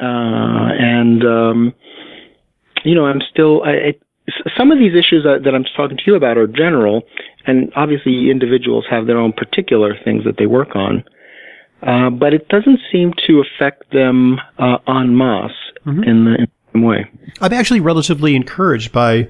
Uh, 0.00 0.70
and 0.78 1.24
um, 1.24 1.74
you 2.84 2.94
know, 2.94 3.06
I'm 3.06 3.20
still 3.30 3.62
I, 3.64 3.70
I, 3.70 3.94
some 4.56 4.70
of 4.70 4.78
these 4.78 4.92
issues 4.92 5.24
that, 5.24 5.42
that 5.44 5.54
I'm 5.54 5.64
talking 5.76 5.96
to 5.96 6.02
you 6.06 6.14
about 6.14 6.36
are 6.36 6.46
general, 6.46 7.02
and 7.46 7.72
obviously 7.76 8.30
individuals 8.30 8.84
have 8.90 9.06
their 9.06 9.18
own 9.18 9.32
particular 9.32 9.94
things 10.04 10.24
that 10.24 10.36
they 10.38 10.46
work 10.46 10.74
on. 10.74 11.04
Uh, 11.82 12.10
but 12.10 12.34
it 12.34 12.48
doesn't 12.48 12.80
seem 12.90 13.12
to 13.26 13.40
affect 13.40 13.92
them 13.92 14.38
uh, 14.58 14.78
en 14.88 15.16
masse 15.16 15.52
mm-hmm. 15.86 16.02
in, 16.02 16.24
the, 16.24 16.34
in 16.34 16.46
the 16.46 16.72
same 16.72 16.82
way. 16.82 17.06
I'm 17.40 17.52
actually 17.52 17.80
relatively 17.80 18.34
encouraged 18.34 18.90
by 18.90 19.28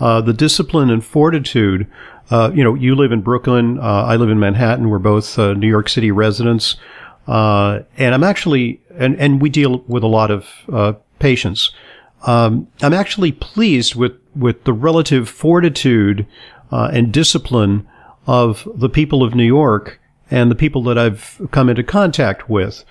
uh, 0.00 0.20
the 0.20 0.32
discipline 0.32 0.90
and 0.90 1.04
fortitude 1.04 1.86
uh, 2.30 2.50
you 2.54 2.62
know, 2.62 2.74
you 2.74 2.94
live 2.94 3.12
in 3.12 3.22
Brooklyn. 3.22 3.78
Uh, 3.78 4.04
I 4.04 4.16
live 4.16 4.30
in 4.30 4.38
Manhattan. 4.38 4.90
We're 4.90 4.98
both 4.98 5.38
uh, 5.38 5.54
New 5.54 5.68
York 5.68 5.88
City 5.88 6.10
residents. 6.10 6.76
Uh, 7.26 7.80
and 7.96 8.14
I'm 8.14 8.24
actually, 8.24 8.80
and, 8.98 9.18
and 9.18 9.40
we 9.40 9.48
deal 9.48 9.84
with 9.86 10.02
a 10.02 10.08
lot 10.08 10.30
of 10.30 10.48
uh, 10.70 10.94
patients. 11.18 11.72
Um, 12.26 12.68
I'm 12.82 12.92
actually 12.94 13.32
pleased 13.32 13.94
with, 13.94 14.12
with 14.34 14.64
the 14.64 14.72
relative 14.72 15.28
fortitude 15.28 16.26
uh, 16.70 16.90
and 16.92 17.12
discipline 17.12 17.88
of 18.26 18.68
the 18.74 18.88
people 18.88 19.22
of 19.22 19.34
New 19.34 19.44
York 19.44 20.00
and 20.30 20.50
the 20.50 20.54
people 20.54 20.82
that 20.84 20.98
I've 20.98 21.40
come 21.50 21.70
into 21.70 21.82
contact 21.82 22.50
with. 22.50 22.84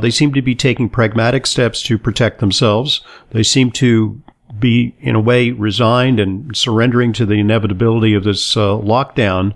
they 0.00 0.10
seem 0.10 0.32
to 0.34 0.42
be 0.42 0.56
taking 0.56 0.88
pragmatic 0.88 1.46
steps 1.46 1.82
to 1.84 1.98
protect 1.98 2.40
themselves. 2.40 3.00
They 3.30 3.44
seem 3.44 3.70
to 3.72 4.20
be 4.58 4.94
in 5.00 5.14
a 5.14 5.20
way 5.20 5.50
resigned 5.50 6.20
and 6.20 6.56
surrendering 6.56 7.12
to 7.14 7.26
the 7.26 7.34
inevitability 7.34 8.14
of 8.14 8.24
this 8.24 8.56
uh, 8.56 8.60
lockdown. 8.60 9.54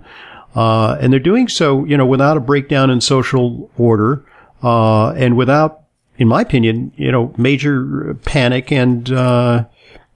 Uh, 0.55 0.97
and 0.99 1.13
they're 1.13 1.19
doing 1.19 1.47
so, 1.47 1.85
you 1.85 1.95
know, 1.97 2.05
without 2.05 2.37
a 2.37 2.39
breakdown 2.39 2.89
in 2.89 2.99
social 2.99 3.69
order, 3.77 4.25
uh, 4.63 5.11
and 5.11 5.37
without, 5.37 5.83
in 6.17 6.27
my 6.27 6.41
opinion, 6.41 6.91
you 6.95 7.11
know, 7.11 7.33
major 7.37 8.15
panic 8.25 8.71
and, 8.71 9.11
uh, 9.11 9.65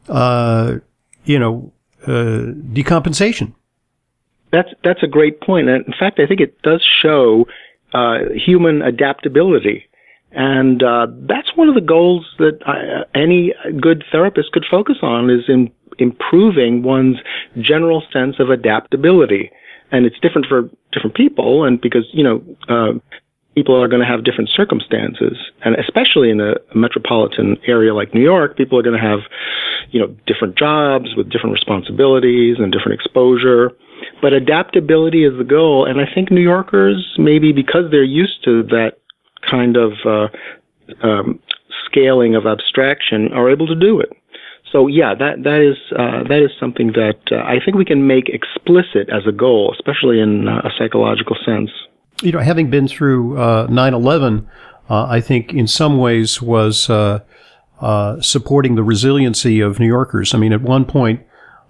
uh, 0.10 0.76
you 1.26 1.38
know, 1.38 1.72
uh, 2.08 2.50
decompensation. 2.74 3.54
That's 4.52 4.70
that's 4.84 5.04
a 5.04 5.08
great 5.08 5.40
point. 5.42 5.70
And 5.70 5.86
in 5.86 5.94
fact, 5.98 6.20
I 6.20 6.26
think 6.26 6.42
it 6.42 6.62
does 6.62 6.84
show 7.02 7.46
human 8.34 8.82
adaptability 8.82 9.86
and 10.32 10.82
uh, 10.82 11.08
that's 11.28 11.56
one 11.56 11.68
of 11.68 11.76
the 11.76 11.82
goals 11.82 12.26
that 12.40 12.60
I, 12.66 13.04
any 13.18 13.54
good 13.80 14.04
therapist 14.12 14.52
could 14.52 14.66
focus 14.70 14.98
on 15.02 15.30
is 15.30 15.44
in 15.48 15.72
improving 16.00 16.84
one's 16.84 17.18
general 17.60 18.04
sense 18.12 18.38
of 18.40 18.50
adaptability. 18.50 19.52
And 19.92 20.06
it's 20.06 20.20
different 20.20 20.48
for 20.48 20.70
different 20.94 21.16
people, 21.16 21.66
and 21.66 21.82
because 21.82 22.06
you 22.14 22.24
know 22.24 22.42
uh, 22.70 22.98
people 23.56 23.76
are 23.76 23.90
going 23.90 24.02
to 24.02 24.08
have 24.08 24.24
different 24.24 24.50
circumstances, 24.50 25.38
and 25.66 25.76
especially 25.76 26.30
in 26.30 26.40
a, 26.40 26.54
a 26.74 26.78
metropolitan 26.78 27.58
area 27.68 27.94
like 27.94 28.14
New 28.14 28.22
York, 28.22 28.56
people 28.56 28.80
are 28.80 28.84
going 28.84 28.96
to 28.96 29.06
have 29.06 29.20
you 29.92 30.00
know 30.00 30.16
different 30.28 30.58
jobs 30.58 31.10
with 31.18 31.30
different 31.30 31.52
responsibilities 31.52 32.56
and 32.58 32.72
different 32.72 33.00
exposure. 33.00 33.72
But 34.22 34.32
adaptability 34.32 35.26
is 35.26 35.38
the 35.38 35.44
goal, 35.44 35.86
and 35.86 36.00
I 36.00 36.06
think 36.14 36.32
New 36.32 36.42
Yorkers, 36.42 37.16
maybe 37.18 37.52
because 37.52 37.92
they're 37.92 38.04
used 38.04 38.44
to 38.46 38.64
that 38.64 39.01
kind 39.50 39.78
of 39.78 39.94
uh, 40.06 40.28
um, 41.06 41.40
scaling 41.86 42.36
of 42.36 42.46
abstraction 42.46 43.32
are 43.34 43.50
able 43.50 43.68
to 43.68 43.76
do 43.76 44.00
it. 44.00 44.12
So 44.72 44.88
yeah, 44.88 45.14
that 45.16 45.44
that 45.44 45.60
is 45.60 45.78
uh, 45.92 46.24
that 46.30 46.42
is 46.44 46.52
something 46.60 46.94
that 46.94 47.20
uh, 47.32 47.44
I 47.44 47.60
think 47.64 47.76
we 47.76 47.84
can 47.84 48.08
make 48.08 48.30
explicit 48.30 49.10
as 49.10 49.28
a 49.28 49.32
goal, 49.32 49.76
especially 49.78 50.20
in 50.20 50.48
uh, 50.48 50.62
a 50.64 50.70
psychological 50.78 51.36
sense. 51.46 51.70
You 52.22 52.32
know, 52.32 52.40
having 52.40 52.70
been 52.70 52.88
through 52.88 53.34
9/11, 53.34 54.46
uh, 54.90 54.94
uh, 54.94 55.08
I 55.08 55.20
think 55.20 55.54
in 55.54 55.68
some 55.68 55.98
ways 55.98 56.42
was 56.42 56.90
uh, 56.90 57.20
supporting 58.22 58.76
the 58.76 58.84
resiliency 58.84 59.60
of 59.60 59.80
New 59.80 59.88
Yorkers. 59.88 60.34
I 60.34 60.38
mean, 60.38 60.54
at 60.54 60.62
one 60.62 60.86
point, 60.86 61.22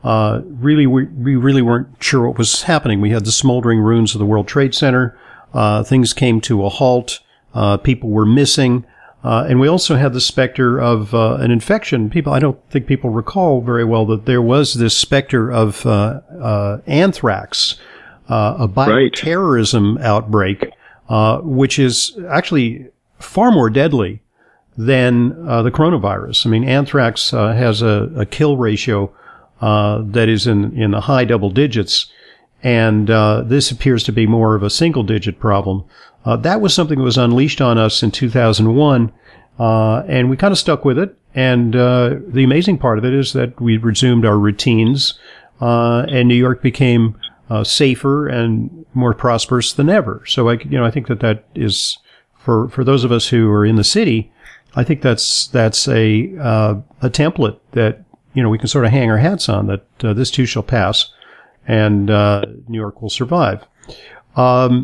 really 0.03 0.85
we, 0.85 1.05
we 1.05 1.35
really 1.35 1.61
weren't 1.61 1.87
sure 2.03 2.27
what 2.27 2.37
was 2.37 2.63
happening. 2.63 3.01
We 3.01 3.11
had 3.11 3.25
the 3.25 3.31
smoldering 3.31 3.79
ruins 3.79 4.13
of 4.13 4.19
the 4.19 4.25
World 4.25 4.47
Trade 4.47 4.75
Center. 4.75 5.17
things 5.85 6.13
came 6.13 6.39
to 6.41 6.65
a 6.65 6.69
halt. 6.69 7.19
Uh, 7.53 7.77
people 7.77 8.09
were 8.09 8.25
missing. 8.25 8.85
Uh, 9.23 9.45
and 9.47 9.59
we 9.59 9.67
also 9.67 9.95
had 9.95 10.13
the 10.13 10.21
specter 10.21 10.79
of 10.79 11.13
uh, 11.13 11.35
an 11.35 11.51
infection. 11.51 12.09
People, 12.09 12.33
I 12.33 12.39
don't 12.39 12.59
think 12.71 12.87
people 12.87 13.11
recall 13.11 13.61
very 13.61 13.83
well 13.83 14.05
that 14.07 14.25
there 14.25 14.41
was 14.41 14.73
this 14.73 14.97
specter 14.97 15.51
of 15.51 15.85
uh, 15.85 16.21
uh, 16.41 16.79
anthrax, 16.87 17.79
uh, 18.29 18.55
a 18.59 18.67
bioterrorism 18.67 19.97
right. 19.97 20.05
outbreak, 20.05 20.71
which 21.43 21.77
is 21.77 22.17
actually 22.29 22.87
far 23.19 23.51
more 23.51 23.69
deadly 23.69 24.21
than 24.75 25.29
the 25.45 25.71
coronavirus. 25.71 26.47
I 26.47 26.49
mean, 26.49 26.63
anthrax 26.63 27.29
has 27.29 27.83
a, 27.83 28.11
a, 28.15 28.25
kill 28.25 28.57
ratio 28.57 29.13
that 29.61 30.29
is 30.29 30.47
in 30.47 30.75
in 30.75 30.91
the 30.91 31.01
high 31.01 31.25
double 31.25 31.51
digits, 31.51 32.07
and 32.63 33.07
this 33.47 33.69
appears 33.69 34.03
to 34.05 34.11
be 34.11 34.25
more 34.25 34.55
of 34.55 34.63
a 34.63 34.69
single 34.71 35.03
digit 35.03 35.39
problem. 35.39 35.83
Uh, 36.25 36.35
that 36.37 36.61
was 36.61 36.73
something 36.73 36.97
that 36.99 37.03
was 37.03 37.17
unleashed 37.17 37.61
on 37.61 37.77
us 37.77 38.03
in 38.03 38.11
2001, 38.11 39.11
uh, 39.59 40.03
and 40.07 40.29
we 40.29 40.37
kind 40.37 40.51
of 40.51 40.57
stuck 40.57 40.85
with 40.85 40.97
it. 40.97 41.15
And 41.33 41.75
uh, 41.75 42.15
the 42.27 42.43
amazing 42.43 42.77
part 42.77 42.97
of 42.97 43.05
it 43.05 43.13
is 43.13 43.33
that 43.33 43.59
we 43.59 43.77
resumed 43.77 44.25
our 44.25 44.37
routines, 44.37 45.17
uh, 45.61 46.05
and 46.09 46.27
New 46.27 46.35
York 46.35 46.61
became 46.61 47.17
uh, 47.49 47.63
safer 47.63 48.27
and 48.27 48.85
more 48.93 49.13
prosperous 49.13 49.73
than 49.73 49.89
ever. 49.89 50.23
So 50.27 50.49
I, 50.49 50.53
you 50.53 50.77
know, 50.77 50.85
I 50.85 50.91
think 50.91 51.07
that 51.07 51.21
that 51.21 51.45
is 51.55 51.97
for 52.37 52.69
for 52.69 52.83
those 52.83 53.03
of 53.03 53.11
us 53.11 53.27
who 53.27 53.49
are 53.49 53.65
in 53.65 53.75
the 53.75 53.83
city. 53.83 54.31
I 54.75 54.83
think 54.83 55.01
that's 55.01 55.47
that's 55.47 55.87
a 55.87 56.33
uh, 56.39 56.75
a 57.01 57.09
template 57.09 57.59
that 57.71 58.03
you 58.33 58.43
know 58.43 58.49
we 58.49 58.57
can 58.57 58.67
sort 58.67 58.85
of 58.85 58.91
hang 58.91 59.09
our 59.09 59.17
hats 59.17 59.49
on. 59.49 59.67
That 59.67 59.85
this 59.99 60.31
too 60.31 60.45
shall 60.45 60.63
pass, 60.63 61.11
and 61.67 62.07
New 62.07 62.79
York 62.79 63.01
will 63.01 63.09
survive. 63.09 63.65
Um, 64.35 64.83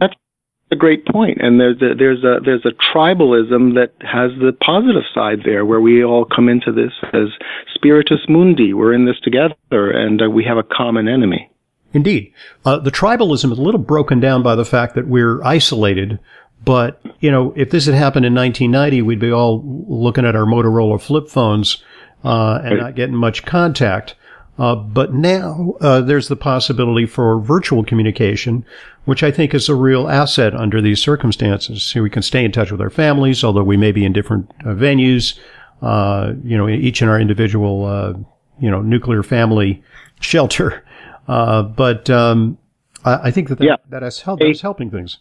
a 0.72 0.76
great 0.76 1.06
point, 1.06 1.38
and 1.40 1.60
there's 1.60 1.82
a, 1.82 1.96
there's 1.96 2.24
a 2.24 2.40
there's 2.44 2.66
a 2.66 2.74
tribalism 2.94 3.76
that 3.76 3.94
has 4.02 4.32
the 4.40 4.52
positive 4.64 5.04
side 5.14 5.40
there, 5.46 5.66
where 5.66 5.80
we 5.80 6.04
all 6.04 6.26
come 6.26 6.50
into 6.50 6.72
this 6.72 6.92
as 7.14 7.30
spiritus 7.74 8.20
mundi. 8.28 8.74
We're 8.74 8.94
in 8.94 9.06
this 9.06 9.20
together, 9.22 9.56
and 9.72 10.22
uh, 10.22 10.30
we 10.30 10.44
have 10.44 10.58
a 10.58 10.64
common 10.64 11.08
enemy. 11.08 11.50
Indeed, 11.94 12.34
uh, 12.66 12.80
the 12.80 12.92
tribalism 12.92 13.52
is 13.52 13.58
a 13.58 13.62
little 13.62 13.80
broken 13.80 14.20
down 14.20 14.44
by 14.44 14.56
the 14.56 14.66
fact 14.66 14.96
that 14.96 15.08
we're 15.08 15.42
isolated. 15.44 16.20
But 16.66 17.02
you 17.20 17.32
know, 17.32 17.54
if 17.56 17.72
this 17.72 17.86
had 17.86 17.96
happened 17.96 18.26
in 18.26 18.36
1990, 18.36 19.02
we'd 19.04 19.20
be 19.20 19.32
all 19.32 19.64
looking 19.88 20.26
at 20.26 20.36
our 20.36 20.46
Motorola 20.46 21.00
flip 21.02 21.30
phones 21.30 21.82
uh, 22.26 22.60
and 22.64 22.72
right. 22.72 22.84
not 22.84 22.96
getting 22.96 23.16
much 23.16 23.46
contact. 23.46 24.16
Uh, 24.58 24.76
but 24.76 25.14
now 25.14 25.76
uh, 25.82 26.02
there's 26.02 26.30
the 26.30 26.36
possibility 26.36 27.06
for 27.06 27.40
virtual 27.40 27.84
communication, 27.84 28.66
which 29.06 29.22
I 29.22 29.32
think 29.32 29.54
is 29.54 29.70
a 29.70 29.76
real 29.76 30.10
asset 30.10 30.56
under 30.56 30.82
these 30.82 31.02
circumstances. 31.02 31.84
So 31.84 32.02
we 32.02 32.10
can 32.10 32.24
stay 32.24 32.44
in 32.44 32.52
touch 32.52 32.72
with 32.72 32.82
our 32.82 32.90
families, 32.90 33.44
although 33.44 33.64
we 33.64 33.78
may 33.78 33.92
be 33.92 34.04
in 34.04 34.14
different 34.14 34.50
uh, 34.66 34.70
venues. 34.70 35.38
Uh, 35.82 36.34
you 36.44 36.58
know, 36.58 36.68
each 36.68 37.04
in 37.04 37.08
our 37.08 37.20
individual, 37.20 37.86
uh, 37.86 38.14
you 38.60 38.72
know, 38.72 38.82
nuclear 38.82 39.22
family 39.22 39.84
shelter. 40.22 40.84
Uh, 41.28 41.62
but 41.62 42.10
um, 42.10 42.58
I, 43.06 43.28
I, 43.28 43.32
think 43.32 43.50
that 43.50 43.60
that, 43.60 43.66
yeah. 43.66 43.76
that 43.90 44.02
is, 44.02 44.22
help, 44.22 44.40
that 44.40 44.50
is 44.50 44.62
helping 44.62 44.90
things. 44.90 45.20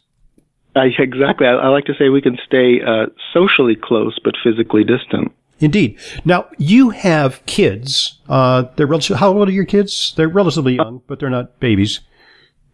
exactly. 0.74 1.46
I, 1.46 1.52
I, 1.56 1.68
like 1.68 1.84
to 1.86 1.94
say 1.98 2.08
we 2.08 2.22
can 2.22 2.38
stay 2.46 2.80
socially 3.34 3.76
close 3.76 4.18
but 4.24 4.34
physically 4.42 4.84
distant. 4.84 5.32
Indeed. 5.58 5.98
Now 6.24 6.48
you 6.58 6.90
have 6.90 7.44
kids. 7.46 8.18
Uh, 8.28 8.64
they're 8.76 8.86
relatively, 8.86 9.18
how 9.18 9.32
old 9.32 9.48
are 9.48 9.52
your 9.52 9.64
kids? 9.64 10.12
They're 10.16 10.28
relatively 10.28 10.74
young, 10.74 11.02
but 11.06 11.18
they're 11.18 11.30
not 11.30 11.58
babies. 11.60 12.00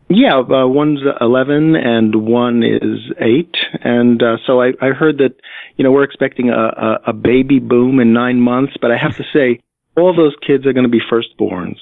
Yeah, 0.08 0.40
uh, 0.40 0.66
one's 0.66 1.00
11 1.20 1.76
and 1.76 2.26
one 2.26 2.62
is 2.62 2.98
8. 3.18 3.56
And 3.82 4.22
uh, 4.22 4.36
so 4.46 4.60
I, 4.60 4.72
I 4.80 4.88
heard 4.88 5.18
that, 5.18 5.34
you 5.76 5.84
know, 5.84 5.92
we're 5.92 6.02
expecting 6.02 6.50
a, 6.50 6.54
a, 6.54 6.98
a 7.08 7.12
baby 7.12 7.60
boom 7.60 7.98
in 7.98 8.12
nine 8.12 8.40
months, 8.40 8.74
but 8.80 8.90
I 8.90 8.98
have 8.98 9.16
to 9.16 9.24
say, 9.32 9.60
all 9.96 10.14
those 10.14 10.34
kids 10.46 10.66
are 10.66 10.72
going 10.72 10.84
to 10.84 10.90
be 10.90 11.00
firstborns. 11.00 11.78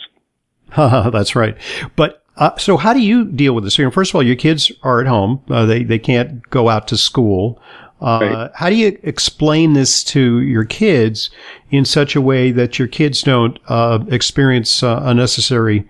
That's 1.12 1.34
right. 1.34 1.56
But 1.96 2.24
uh, 2.36 2.56
so 2.56 2.76
how 2.76 2.92
do 2.92 3.00
you 3.00 3.24
deal 3.24 3.54
with 3.54 3.64
this? 3.64 3.76
First 3.76 4.12
of 4.12 4.14
all, 4.14 4.22
your 4.22 4.36
kids 4.36 4.70
are 4.82 5.00
at 5.00 5.06
home. 5.06 5.42
Uh, 5.50 5.66
they, 5.66 5.82
they 5.82 5.98
can't 5.98 6.42
go 6.50 6.68
out 6.68 6.88
to 6.88 6.96
school. 6.96 7.60
Uh, 8.00 8.18
right. 8.20 8.50
How 8.54 8.70
do 8.70 8.76
you 8.76 8.98
explain 9.02 9.74
this 9.74 10.02
to 10.04 10.40
your 10.40 10.64
kids 10.64 11.30
in 11.70 11.84
such 11.84 12.16
a 12.16 12.20
way 12.20 12.50
that 12.50 12.78
your 12.78 12.88
kids 12.88 13.22
don't 13.22 13.58
uh, 13.68 13.98
experience 14.08 14.82
uh, 14.82 15.00
unnecessary 15.02 15.88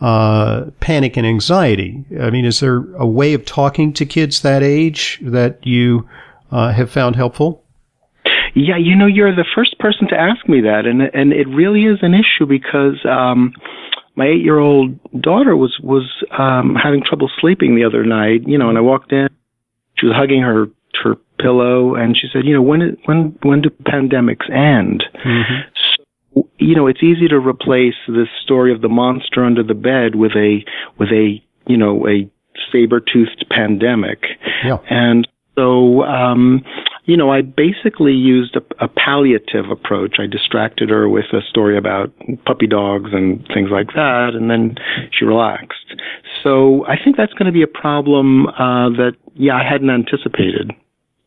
uh, 0.00 0.70
panic 0.80 1.16
and 1.16 1.26
anxiety? 1.26 2.04
I 2.20 2.30
mean, 2.30 2.44
is 2.44 2.60
there 2.60 2.84
a 2.94 3.06
way 3.06 3.34
of 3.34 3.44
talking 3.44 3.92
to 3.94 4.04
kids 4.04 4.42
that 4.42 4.62
age 4.62 5.20
that 5.22 5.64
you 5.64 6.08
uh, 6.50 6.72
have 6.72 6.90
found 6.90 7.14
helpful? 7.14 7.64
Yeah, 8.54 8.76
you 8.76 8.96
know, 8.96 9.06
you're 9.06 9.34
the 9.34 9.46
first 9.54 9.78
person 9.78 10.08
to 10.08 10.18
ask 10.18 10.46
me 10.48 10.60
that, 10.62 10.84
and 10.84 11.00
and 11.00 11.32
it 11.32 11.48
really 11.48 11.84
is 11.84 11.98
an 12.02 12.14
issue 12.14 12.46
because. 12.46 13.04
Um, 13.08 13.54
my 14.14 14.26
eight-year-old 14.26 15.22
daughter 15.22 15.56
was 15.56 15.74
was 15.82 16.04
um, 16.38 16.74
having 16.74 17.02
trouble 17.02 17.30
sleeping 17.40 17.76
the 17.76 17.84
other 17.84 18.04
night, 18.04 18.46
you 18.46 18.58
know, 18.58 18.68
and 18.68 18.76
I 18.76 18.82
walked 18.82 19.10
in. 19.10 19.28
She 19.96 20.04
was 20.04 20.14
hugging 20.14 20.42
her 20.42 20.66
her 21.02 21.16
pillow, 21.40 21.94
and 21.94 22.16
she 22.16 22.28
said, 22.32 22.44
you 22.44 22.54
know, 22.54 22.62
when 22.62 22.96
when 23.04 23.36
when 23.42 23.62
do 23.62 23.70
pandemics 23.70 24.50
end? 24.50 25.04
Mm-hmm. 25.24 25.60
So, 25.96 26.48
you 26.58 26.74
know, 26.74 26.86
it's 26.86 27.02
easy 27.02 27.28
to 27.28 27.36
replace 27.36 27.94
this 28.08 28.28
story 28.42 28.72
of 28.72 28.80
the 28.80 28.88
monster 28.88 29.44
under 29.44 29.62
the 29.62 29.74
bed 29.74 30.14
with 30.14 30.32
a 30.32 30.60
with 30.98 31.08
a 31.08 31.42
you 31.66 31.76
know 31.76 32.06
a 32.08 32.30
saber-toothed 32.70 33.46
pandemic, 33.50 34.22
yeah. 34.64 34.78
and 34.88 35.26
so 35.56 36.02
um, 36.04 36.64
you 37.04 37.16
know, 37.16 37.30
I 37.30 37.42
basically 37.42 38.12
used 38.12 38.56
a, 38.56 38.84
a, 38.84 38.88
palliative 38.88 39.70
approach. 39.70 40.16
I 40.20 40.26
distracted 40.26 40.88
her 40.88 41.08
with 41.08 41.24
a 41.32 41.40
story 41.50 41.76
about 41.76 42.12
puppy 42.46 42.68
dogs 42.68 43.10
and 43.12 43.44
things 43.52 43.70
like 43.72 43.88
that, 43.94 44.30
and 44.34 44.48
then 44.48 44.76
she 45.10 45.24
relaxed. 45.24 45.96
So 46.44 46.86
I 46.86 46.94
think 47.02 47.16
that's 47.16 47.32
going 47.32 47.46
to 47.46 47.52
be 47.52 47.62
a 47.62 47.66
problem 47.66 48.46
uh, 48.46 48.90
that, 48.90 49.12
yeah, 49.34 49.56
I 49.56 49.68
hadn't 49.68 49.90
anticipated. 49.90 50.70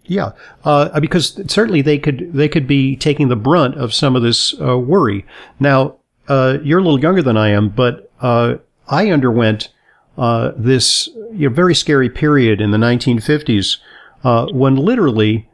Yeah, 0.07 0.31
uh, 0.63 0.99
because 0.99 1.41
certainly 1.51 1.81
they 1.81 1.97
could 1.97 2.31
they 2.33 2.47
could 2.47 2.67
be 2.67 2.95
taking 2.95 3.27
the 3.27 3.35
brunt 3.35 3.75
of 3.75 3.93
some 3.93 4.15
of 4.15 4.21
this 4.21 4.53
uh, 4.61 4.77
worry. 4.77 5.25
Now, 5.59 5.97
uh, 6.27 6.57
you're 6.63 6.79
a 6.79 6.83
little 6.83 6.99
younger 6.99 7.21
than 7.21 7.37
I 7.37 7.49
am, 7.49 7.69
but 7.69 8.11
uh, 8.21 8.55
I 8.87 9.09
underwent 9.09 9.69
uh, 10.17 10.51
this 10.55 11.07
you 11.31 11.49
know, 11.49 11.55
very 11.55 11.75
scary 11.75 12.09
period 12.09 12.61
in 12.61 12.71
the 12.71 12.77
1950s 12.77 13.77
uh, 14.23 14.47
when 14.51 14.75
literally 14.75 15.49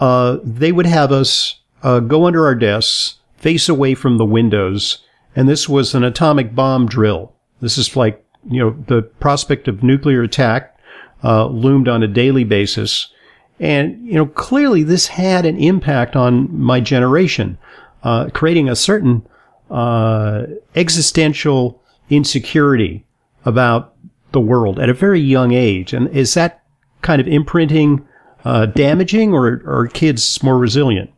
they 0.00 0.70
would 0.70 0.86
have 0.86 1.10
us 1.10 1.60
go 1.82 2.26
under 2.26 2.44
our 2.44 2.54
desks, 2.54 3.18
face 3.36 3.68
away 3.68 3.94
from 3.94 4.18
the 4.18 4.24
windows, 4.24 4.98
and 5.34 5.48
this 5.48 5.68
was 5.68 5.94
an 5.94 6.04
atomic 6.04 6.54
bomb 6.54 6.86
drill. 6.86 7.32
This 7.60 7.78
is 7.78 7.96
like 7.96 8.22
you 8.50 8.60
know 8.60 8.76
the 8.86 9.02
prospect 9.02 9.66
of 9.66 9.82
nuclear 9.82 10.22
attack 10.22 10.78
loomed 11.22 11.88
on 11.88 12.02
a 12.02 12.08
daily 12.08 12.44
basis. 12.44 13.08
And, 13.60 14.04
you 14.04 14.14
know, 14.14 14.26
clearly 14.26 14.82
this 14.82 15.06
had 15.06 15.46
an 15.46 15.56
impact 15.58 16.16
on 16.16 16.60
my 16.60 16.80
generation, 16.80 17.56
uh, 18.02 18.28
creating 18.34 18.68
a 18.68 18.76
certain 18.76 19.26
uh, 19.70 20.44
existential 20.74 21.80
insecurity 22.10 23.06
about 23.44 23.94
the 24.32 24.40
world 24.40 24.78
at 24.80 24.88
a 24.88 24.94
very 24.94 25.20
young 25.20 25.52
age. 25.52 25.92
And 25.92 26.08
is 26.08 26.34
that 26.34 26.62
kind 27.02 27.20
of 27.20 27.28
imprinting 27.28 28.06
uh, 28.44 28.66
damaging 28.66 29.32
or, 29.32 29.62
are 29.66 29.86
kids 29.86 30.42
more 30.42 30.58
resilient? 30.58 31.10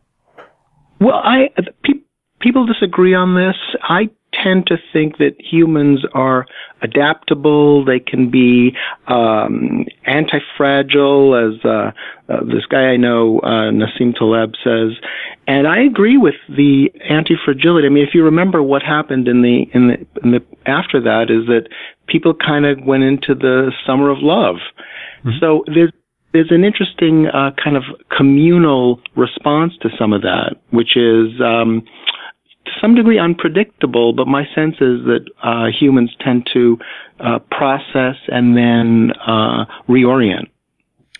Well, 1.01 1.15
I 1.15 1.49
pe- 1.83 2.01
people 2.39 2.65
disagree 2.65 3.15
on 3.15 3.35
this. 3.35 3.55
I 3.83 4.09
tend 4.43 4.67
to 4.67 4.77
think 4.93 5.17
that 5.17 5.35
humans 5.39 6.05
are 6.13 6.45
adaptable. 6.81 7.83
They 7.85 7.99
can 7.99 8.29
be 8.29 8.75
um, 9.07 9.85
anti-fragile, 10.05 11.35
as 11.35 11.65
uh, 11.65 11.91
uh, 12.29 12.43
this 12.45 12.65
guy 12.69 12.89
I 12.93 12.97
know, 12.97 13.39
uh, 13.39 13.71
Nassim 13.71 14.15
Taleb, 14.15 14.53
says. 14.63 14.91
And 15.47 15.67
I 15.67 15.79
agree 15.83 16.17
with 16.17 16.35
the 16.49 16.91
anti-fragility. 17.09 17.87
I 17.87 17.89
mean, 17.89 18.05
if 18.05 18.13
you 18.13 18.23
remember 18.23 18.61
what 18.61 18.83
happened 18.83 19.27
in 19.27 19.41
the 19.41 19.65
in 19.73 19.87
the, 19.87 20.07
in 20.23 20.31
the 20.31 20.43
after 20.65 21.01
that, 21.01 21.29
is 21.29 21.47
that 21.47 21.69
people 22.07 22.33
kind 22.33 22.65
of 22.65 22.79
went 22.85 23.03
into 23.03 23.33
the 23.33 23.71
summer 23.85 24.09
of 24.09 24.17
love. 24.19 24.57
Mm-hmm. 25.23 25.39
So 25.39 25.63
there's 25.73 25.91
there's 26.33 26.51
an 26.51 26.63
interesting 26.63 27.27
uh, 27.27 27.51
kind 27.63 27.77
of 27.77 27.83
communal 28.15 28.99
response 29.15 29.73
to 29.81 29.89
some 29.97 30.13
of 30.13 30.21
that, 30.21 30.57
which 30.71 30.97
is 30.97 31.39
um, 31.41 31.83
to 32.67 32.71
some 32.79 32.95
degree 32.95 33.19
unpredictable, 33.19 34.13
but 34.13 34.27
my 34.27 34.43
sense 34.53 34.75
is 34.75 35.03
that 35.05 35.25
uh, 35.43 35.65
humans 35.67 36.15
tend 36.23 36.47
to 36.53 36.77
uh, 37.19 37.39
process 37.49 38.15
and 38.27 38.55
then 38.55 39.11
uh, 39.25 39.65
reorient. 39.89 40.47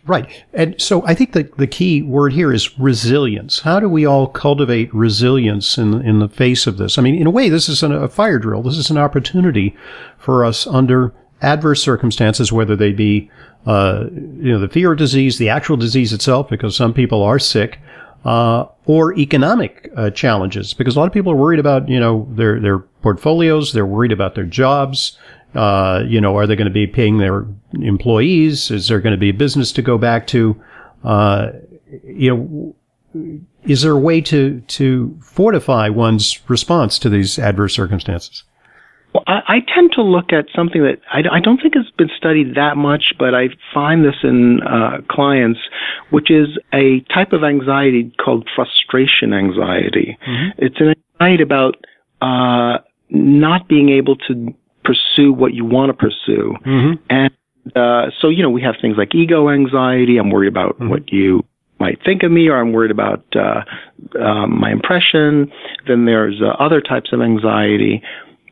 Right. 0.06 0.46
And 0.54 0.80
so 0.82 1.06
I 1.06 1.14
think 1.14 1.34
the, 1.34 1.50
the 1.58 1.68
key 1.68 2.02
word 2.02 2.32
here 2.32 2.54
is 2.54 2.80
resilience. 2.80 3.60
How 3.60 3.82
do 3.82 3.90
we 3.90 4.06
all 4.06 4.28
cultivate 4.28 4.94
resilience 4.94 5.78
in, 5.78 6.02
in 6.02 6.20
the 6.20 6.30
face 6.30 6.66
of 6.66 6.78
this? 6.78 6.98
I 6.98 7.02
mean, 7.02 7.16
in 7.16 7.28
a 7.28 7.32
way, 7.32 7.50
this 7.50 7.68
is 7.68 7.84
an, 7.84 7.92
a 7.92 8.08
fire 8.08 8.40
drill. 8.40 8.64
This 8.64 8.78
is 8.78 8.90
an 8.90 8.98
opportunity 8.98 9.76
for 10.18 10.46
us 10.46 10.66
under 10.66 11.14
adverse 11.42 11.84
circumstances, 11.84 12.54
whether 12.54 12.76
they 12.76 12.94
be, 12.94 13.30
uh, 13.66 14.06
you 14.12 14.54
know, 14.54 14.60
the 14.60 14.70
fear 14.70 14.94
of 14.94 14.98
disease, 14.98 15.38
the 15.38 15.50
actual 15.50 15.76
disease 15.76 16.14
itself, 16.14 16.48
because 16.50 16.74
some 16.74 16.94
people 16.94 17.22
are 17.22 17.38
sick, 17.38 17.80
uh, 18.28 18.68
or 18.86 19.18
economic 19.18 19.90
uh, 19.96 20.10
challenges, 20.10 20.74
because 20.74 20.98
a 20.98 21.00
lot 21.00 21.08
of 21.08 21.14
people 21.14 21.32
are 21.32 21.38
worried 21.38 21.62
about 21.62 21.88
you 21.88 21.98
know 21.98 22.28
their 22.32 22.60
their 22.60 22.80
portfolios, 22.80 23.72
they're 23.72 23.86
worried 23.86 24.12
about 24.12 24.36
their 24.36 24.44
jobs. 24.44 25.18
Uh, 25.56 26.04
you 26.06 26.20
know, 26.20 26.36
are 26.36 26.46
they 26.46 26.58
going 26.58 26.68
to 26.68 26.74
be 26.74 26.86
paying 26.86 27.20
their 27.20 27.48
employees? 27.82 28.70
Is 28.70 28.90
there 28.90 29.00
going 29.00 29.14
to 29.14 29.18
be 29.18 29.30
a 29.30 29.34
business 29.34 29.72
to 29.72 29.82
go 29.82 29.98
back 29.98 30.28
to? 30.28 30.62
Uh, 31.06 31.52
you 32.04 32.76
know, 33.14 33.36
is 33.64 33.82
there 33.82 33.94
a 33.94 33.98
way 33.98 34.20
to 34.20 34.60
to 34.60 35.18
fortify 35.24 35.88
one's 35.88 36.38
response 36.50 37.00
to 37.00 37.10
these 37.10 37.40
adverse 37.40 37.74
circumstances? 37.74 38.44
Well, 39.14 39.24
I, 39.26 39.40
I 39.48 39.60
tend 39.74 39.94
to 39.94 40.02
look 40.02 40.34
at 40.34 40.48
something 40.54 40.84
that 40.84 41.00
I, 41.10 41.38
I 41.38 41.40
don't 41.40 41.62
think 41.62 41.76
has 41.76 41.87
been 41.98 42.10
studied 42.16 42.56
that 42.56 42.78
much, 42.78 43.14
but 43.20 43.34
I 43.36 43.50
find 43.74 44.04
this 44.04 44.16
in 44.24 44.62
uh, 44.62 45.02
clients, 45.10 45.60
which 46.10 46.30
is 46.32 46.48
a 46.74 47.02
type 47.14 47.34
of 47.34 47.44
anxiety 47.44 48.12
called 48.24 48.48
frustration 48.56 49.34
anxiety. 49.34 50.18
Mm-hmm. 50.28 50.66
It's 50.66 50.80
an 50.80 50.94
anxiety 51.20 51.44
about 51.44 51.76
uh, 52.22 52.80
not 53.10 53.68
being 53.68 53.90
able 53.90 54.16
to 54.28 54.54
pursue 54.84 55.34
what 55.34 55.54
you 55.54 55.66
want 55.66 55.90
to 55.90 55.94
pursue. 55.94 56.56
Mm-hmm. 56.66 56.94
And 57.10 57.32
uh, 57.76 58.12
so, 58.20 58.30
you 58.30 58.44
know, 58.44 58.50
we 58.50 58.62
have 58.62 58.76
things 58.82 58.96
like 58.98 59.14
ego 59.14 59.50
anxiety. 59.50 60.18
I'm 60.18 60.30
worried 60.30 60.48
about 60.48 60.76
mm-hmm. 60.76 60.90
what 60.90 61.12
you 61.12 61.44
might 61.80 62.04
think 62.04 62.24
of 62.24 62.32
me, 62.32 62.48
or 62.48 62.58
I'm 62.58 62.72
worried 62.72 62.92
about 62.92 63.24
uh, 63.36 63.62
um, 64.20 64.60
my 64.60 64.72
impression. 64.72 65.52
Then 65.88 66.06
there's 66.06 66.42
uh, 66.42 66.64
other 66.64 66.82
types 66.82 67.12
of 67.14 67.22
anxiety 67.22 68.02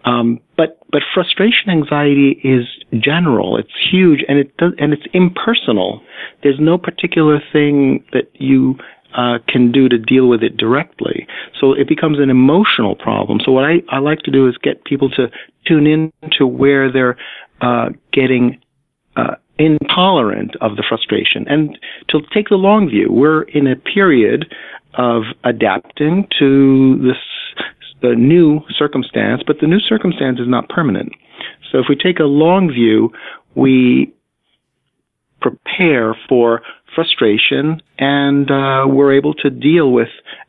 um, 0.06 0.40
but 0.56 0.80
but 0.92 1.02
frustration 1.14 1.70
anxiety 1.70 2.40
is 2.44 2.66
general. 3.02 3.58
It's 3.58 3.74
huge, 3.92 4.24
and 4.28 4.38
it 4.38 4.56
does, 4.58 4.74
and 4.78 4.94
it's 4.94 5.06
impersonal. 5.14 6.02
There's 6.44 6.60
no 6.60 6.78
particular 6.78 7.42
thing 7.52 8.04
that 8.14 8.30
you 8.36 8.76
uh, 9.16 9.40
can 9.48 9.72
do 9.72 9.90
to 9.90 9.98
deal 9.98 10.28
with 10.28 10.44
it 10.44 10.58
directly. 10.58 11.28
So 11.60 11.74
it 11.74 11.88
becomes 11.88 12.20
an 12.20 12.30
emotional 12.30 12.96
problem. 12.96 13.40
So 13.44 13.52
what 13.52 13.64
I, 13.64 13.82
I 13.90 14.00
like 14.00 14.20
to 14.20 14.32
do 14.32 14.48
is 14.48 14.58
get 14.58 14.84
people 14.84 15.10
to 15.12 15.28
tune 15.66 15.88
in 15.88 16.12
to 16.38 16.46
where 16.46 16.92
they're 16.92 17.18
uh, 17.62 17.90
getting 18.12 18.60
uh, 19.16 19.36
intolerant 19.58 20.56
of 20.62 20.76
the 20.76 20.84
frustration 20.88 21.48
and 21.48 21.80
to 22.10 22.20
take 22.34 22.50
the 22.50 22.56
long 22.56 22.90
view. 22.90 23.12
We're 23.12 23.44
in 23.44 23.68
a 23.68 23.76
period 23.76 24.54
of 24.96 25.24
adapting 25.44 26.28
to 26.40 26.98
this 27.02 27.18
the 28.02 28.16
new 28.16 28.62
circumstance, 28.78 29.42
but 29.46 29.58
the 29.62 29.68
new 29.68 29.80
circumstance 29.80 30.40
is 30.40 30.48
not 30.48 30.70
permanent. 30.70 31.14
So 31.72 31.80
if 31.80 31.86
we 31.90 31.96
take 31.96 32.20
a 32.20 32.24
long 32.24 32.70
view, 32.70 33.12
we 33.56 34.14
prepare 35.42 36.16
for 36.28 36.62
frustration 36.96 37.82
and 38.00 38.50
uh, 38.50 38.86
we're 38.88 39.14
able 39.14 39.34
to 39.34 39.50
deal 39.50 39.92
with 39.92 40.08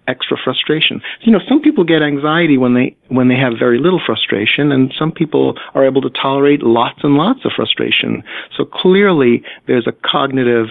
extra 0.08 0.36
frustration. 0.42 1.02
You 1.22 1.32
know, 1.32 1.40
some 1.48 1.60
people 1.60 1.84
get 1.84 2.02
anxiety 2.02 2.56
when 2.56 2.74
they 2.74 2.96
when 3.08 3.28
they 3.28 3.34
have 3.34 3.54
very 3.58 3.78
little 3.78 4.00
frustration, 4.04 4.70
and 4.70 4.94
some 4.98 5.12
people 5.12 5.58
are 5.74 5.84
able 5.84 6.00
to 6.02 6.10
tolerate 6.10 6.62
lots 6.62 7.00
and 7.02 7.14
lots 7.14 7.44
of 7.44 7.52
frustration. 7.54 8.22
So 8.56 8.64
clearly, 8.64 9.42
there's 9.66 9.86
a 9.86 9.92
cognitive 9.92 10.68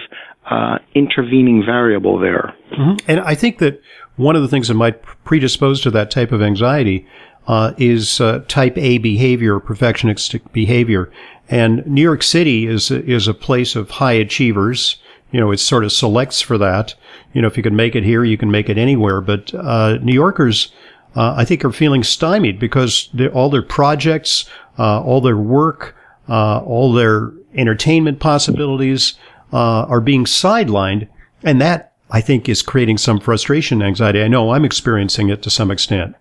uh, 0.50 0.78
intervening 0.94 1.62
variable 1.64 2.18
there. 2.18 2.54
Mm-hmm. 2.72 3.10
And 3.10 3.20
I 3.20 3.34
think 3.34 3.58
that 3.58 3.80
one 4.16 4.36
of 4.36 4.42
the 4.42 4.48
things 4.48 4.68
that 4.68 4.74
might 4.74 5.02
predispose 5.24 5.80
to 5.82 5.90
that 5.90 6.10
type 6.10 6.32
of 6.32 6.42
anxiety 6.42 7.06
uh, 7.46 7.72
is 7.78 8.20
uh, 8.20 8.42
type 8.48 8.76
A 8.76 8.98
behavior, 8.98 9.60
perfectionistic 9.60 10.52
behavior. 10.52 11.10
And 11.48 11.86
New 11.86 12.02
York 12.02 12.22
City 12.22 12.66
is 12.66 12.90
is 12.90 13.28
a 13.28 13.34
place 13.34 13.76
of 13.76 13.90
high 13.90 14.14
achievers. 14.14 14.96
You 15.30 15.40
know, 15.40 15.52
it 15.52 15.58
sort 15.58 15.84
of 15.84 15.92
selects 15.92 16.40
for 16.40 16.58
that. 16.58 16.94
You 17.32 17.42
know, 17.42 17.48
if 17.48 17.56
you 17.56 17.62
can 17.62 17.76
make 17.76 17.94
it 17.94 18.04
here, 18.04 18.24
you 18.24 18.36
can 18.36 18.50
make 18.50 18.68
it 18.68 18.78
anywhere. 18.78 19.20
But 19.20 19.54
uh, 19.54 19.98
New 19.98 20.14
Yorkers, 20.14 20.72
uh, 21.14 21.34
I 21.36 21.44
think, 21.44 21.64
are 21.64 21.72
feeling 21.72 22.02
stymied 22.02 22.58
because 22.58 23.10
all 23.32 23.50
their 23.50 23.62
projects, 23.62 24.48
uh, 24.78 25.02
all 25.02 25.20
their 25.20 25.36
work, 25.36 25.94
uh, 26.28 26.60
all 26.60 26.92
their 26.92 27.32
entertainment 27.54 28.18
possibilities 28.18 29.14
are 29.52 30.00
being 30.00 30.24
sidelined, 30.24 31.08
and 31.42 31.60
that 31.60 31.92
I 32.10 32.20
think 32.20 32.48
is 32.48 32.62
creating 32.62 32.98
some 32.98 33.20
frustration, 33.20 33.82
and 33.82 33.88
anxiety. 33.88 34.22
I 34.22 34.28
know 34.28 34.50
I'm 34.50 34.64
experiencing 34.64 35.28
it 35.28 35.42
to 35.42 35.50
some 35.50 35.70
extent. 35.70 36.14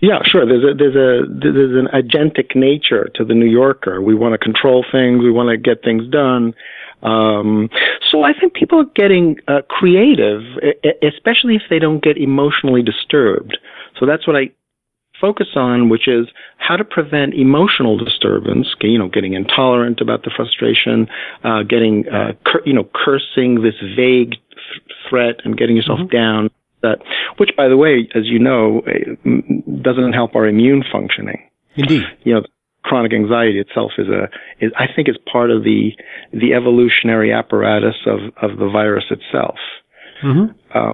Yeah, 0.00 0.20
sure. 0.24 0.44
There's 0.44 0.64
a 0.64 0.74
there's 0.74 0.96
a 0.96 1.26
there's 1.28 1.76
an 1.76 1.88
agentic 1.94 2.54
nature 2.54 3.10
to 3.14 3.24
the 3.24 3.34
New 3.34 3.46
Yorker. 3.46 4.02
We 4.02 4.14
want 4.14 4.32
to 4.32 4.38
control 4.38 4.84
things. 4.90 5.22
We 5.22 5.30
want 5.30 5.48
to 5.48 5.56
get 5.56 5.82
things 5.82 6.06
done. 6.10 6.54
Um, 7.02 7.70
so 8.10 8.22
I 8.22 8.32
think 8.32 8.54
people 8.54 8.80
are 8.80 8.90
getting 8.94 9.38
uh, 9.46 9.62
creative, 9.68 10.42
especially 11.02 11.54
if 11.56 11.62
they 11.70 11.78
don't 11.78 12.02
get 12.02 12.16
emotionally 12.16 12.82
disturbed. 12.82 13.56
So 13.98 14.06
that's 14.06 14.26
what 14.26 14.36
I 14.36 14.50
focus 15.20 15.48
on, 15.56 15.88
which 15.88 16.08
is 16.08 16.26
how 16.58 16.76
to 16.76 16.84
prevent 16.84 17.34
emotional 17.34 17.96
disturbance. 17.96 18.68
You 18.80 18.98
know, 18.98 19.08
getting 19.08 19.34
intolerant 19.34 20.00
about 20.00 20.24
the 20.24 20.30
frustration, 20.34 21.08
uh, 21.42 21.62
getting 21.62 22.08
uh, 22.08 22.32
cur- 22.44 22.62
you 22.64 22.72
know 22.72 22.88
cursing 22.94 23.62
this 23.62 23.74
vague 23.96 24.30
th- 24.30 24.98
threat, 25.08 25.36
and 25.44 25.56
getting 25.56 25.76
yourself 25.76 26.00
mm-hmm. 26.00 26.16
down 26.16 26.50
that, 26.84 26.98
which, 27.38 27.50
by 27.56 27.68
the 27.68 27.76
way, 27.76 28.08
as 28.14 28.26
you 28.26 28.38
know, 28.38 28.82
eh, 28.86 29.14
doesn't 29.82 30.12
help 30.12 30.36
our 30.36 30.46
immune 30.46 30.84
functioning. 30.92 31.48
Indeed. 31.76 32.02
You 32.22 32.34
know, 32.34 32.42
chronic 32.84 33.12
anxiety 33.12 33.58
itself 33.58 33.92
is 33.98 34.08
a 34.08 34.28
is 34.64 34.70
I 34.76 34.86
think 34.94 35.08
is 35.08 35.16
part 35.30 35.50
of 35.50 35.64
the 35.64 35.90
the 36.32 36.54
evolutionary 36.54 37.32
apparatus 37.32 37.96
of 38.06 38.20
of 38.40 38.58
the 38.58 38.68
virus 38.70 39.04
itself. 39.10 39.56
Mm-hmm. 40.22 40.52
Uh, 40.72 40.92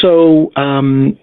so. 0.00 0.52
Um, 0.56 1.18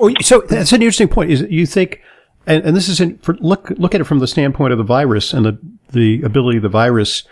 oh, 0.00 0.12
so 0.20 0.40
that's 0.48 0.72
an 0.72 0.82
interesting 0.82 1.08
point. 1.08 1.30
Is 1.30 1.42
you 1.48 1.66
think, 1.66 2.00
and, 2.46 2.64
and 2.64 2.76
this 2.76 2.88
is 2.88 3.00
in, 3.00 3.18
for, 3.18 3.34
look 3.34 3.70
look 3.70 3.94
at 3.94 4.00
it 4.00 4.04
from 4.04 4.18
the 4.18 4.26
standpoint 4.26 4.72
of 4.72 4.78
the 4.78 4.84
virus 4.84 5.32
and 5.32 5.44
the 5.44 5.58
the 5.92 6.22
ability 6.22 6.58
of 6.58 6.62
the 6.62 6.68
virus 6.68 7.24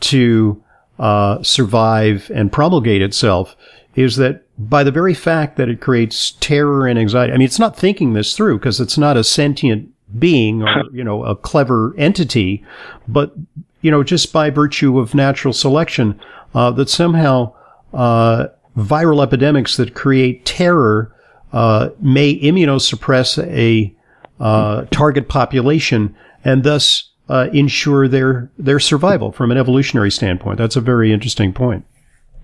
to 0.00 0.62
uh, 0.98 1.42
survive 1.42 2.30
and 2.34 2.52
promulgate 2.52 3.02
itself 3.02 3.56
is 3.96 4.16
that 4.16 4.42
by 4.58 4.84
the 4.84 4.90
very 4.90 5.14
fact 5.14 5.56
that 5.56 5.68
it 5.68 5.80
creates 5.80 6.32
terror 6.40 6.86
and 6.86 6.98
anxiety, 6.98 7.32
I 7.32 7.36
mean, 7.36 7.46
it's 7.46 7.58
not 7.58 7.76
thinking 7.76 8.12
this 8.12 8.36
through 8.36 8.58
because 8.58 8.80
it's 8.80 8.98
not 8.98 9.16
a 9.16 9.24
sentient 9.24 9.90
being 10.18 10.62
or, 10.62 10.84
you 10.92 11.04
know, 11.04 11.24
a 11.24 11.34
clever 11.34 11.94
entity, 11.96 12.64
but, 13.08 13.34
you 13.82 13.90
know, 13.90 14.02
just 14.02 14.32
by 14.32 14.50
virtue 14.50 14.98
of 14.98 15.14
natural 15.14 15.52
selection, 15.52 16.20
uh, 16.54 16.70
that 16.72 16.88
somehow, 16.88 17.52
uh, 17.92 18.48
viral 18.76 19.22
epidemics 19.22 19.76
that 19.76 19.94
create 19.94 20.44
terror, 20.44 21.14
uh, 21.54 21.88
may 22.00 22.38
immunosuppress 22.40 23.38
a, 23.46 23.94
uh, 24.40 24.84
target 24.90 25.28
population 25.28 26.14
and 26.44 26.64
thus, 26.64 27.10
uh, 27.28 27.48
ensure 27.54 28.06
their, 28.08 28.50
their 28.58 28.78
survival 28.78 29.32
from 29.32 29.50
an 29.50 29.56
evolutionary 29.56 30.10
standpoint. 30.10 30.58
That's 30.58 30.76
a 30.76 30.80
very 30.80 31.12
interesting 31.12 31.54
point. 31.54 31.86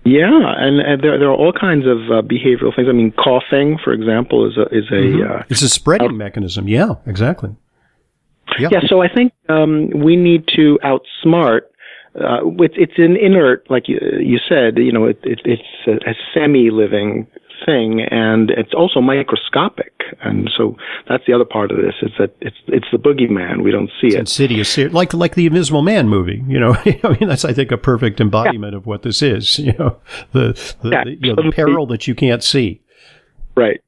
Yeah, 0.04 0.54
and, 0.56 0.80
and 0.80 1.02
there 1.02 1.18
there 1.18 1.28
are 1.28 1.34
all 1.34 1.52
kinds 1.52 1.84
of 1.86 1.98
uh, 2.10 2.22
behavioral 2.22 2.74
things. 2.74 2.88
I 2.88 2.92
mean, 2.92 3.12
coughing, 3.12 3.78
for 3.84 3.92
example, 3.92 4.48
is 4.48 4.56
a 4.56 4.62
is 4.74 4.88
a 4.90 4.94
mm-hmm. 4.94 5.40
uh, 5.40 5.42
it's 5.50 5.60
a 5.60 5.68
spreading 5.68 6.16
mechanism. 6.16 6.68
Yeah, 6.68 6.94
exactly. 7.04 7.54
Yeah. 8.58 8.68
yeah. 8.72 8.80
So 8.88 9.02
I 9.02 9.08
think 9.12 9.34
um, 9.50 9.90
we 9.90 10.16
need 10.16 10.48
to 10.56 10.78
outsmart. 10.82 11.62
Uh, 12.14 12.48
it's 12.60 12.74
it's 12.78 12.96
an 12.96 13.16
inert, 13.16 13.70
like 13.70 13.88
you, 13.88 13.98
you 14.18 14.38
said. 14.48 14.78
You 14.78 14.90
know, 14.90 15.04
it, 15.04 15.20
it, 15.22 15.40
it's 15.44 15.62
a, 15.86 16.10
a 16.10 16.14
semi-living 16.32 17.26
thing, 17.64 18.00
and 18.10 18.50
it's 18.50 18.74
also 18.74 19.00
microscopic. 19.00 19.92
And 20.20 20.50
so 20.56 20.76
that's 21.08 21.24
the 21.26 21.32
other 21.32 21.44
part 21.44 21.70
of 21.70 21.76
this 21.76 21.94
is 22.02 22.10
that 22.18 22.34
it's 22.40 22.56
it's 22.66 22.86
the 22.92 22.98
boogeyman. 22.98 23.62
We 23.62 23.70
don't 23.70 23.90
see 24.00 24.08
it's 24.08 24.16
it. 24.16 24.20
Insidious, 24.20 24.76
like 24.92 25.14
like 25.14 25.34
the 25.34 25.46
Invisible 25.46 25.82
Man 25.82 26.08
movie. 26.08 26.42
You 26.46 26.60
know, 26.60 26.74
I 26.84 27.16
mean 27.20 27.28
that's 27.28 27.44
I 27.44 27.52
think 27.52 27.70
a 27.70 27.78
perfect 27.78 28.20
embodiment 28.20 28.72
yeah. 28.72 28.78
of 28.78 28.86
what 28.86 29.02
this 29.02 29.22
is. 29.22 29.58
You 29.70 29.74
know, 29.78 29.98
the 30.32 30.74
the, 30.82 30.88
yeah, 30.88 31.04
the, 31.04 31.10
you 31.20 31.34
know, 31.34 31.42
the 31.42 31.52
peril 31.52 31.86
that 31.88 32.08
you 32.08 32.14
can't 32.14 32.42
see. 32.42 32.82
Right. 33.54 33.80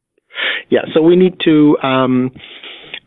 Yeah. 0.71 0.83
So 0.95 1.03
we 1.03 1.17
need 1.17 1.41
to. 1.45 1.79
Um, 1.83 2.33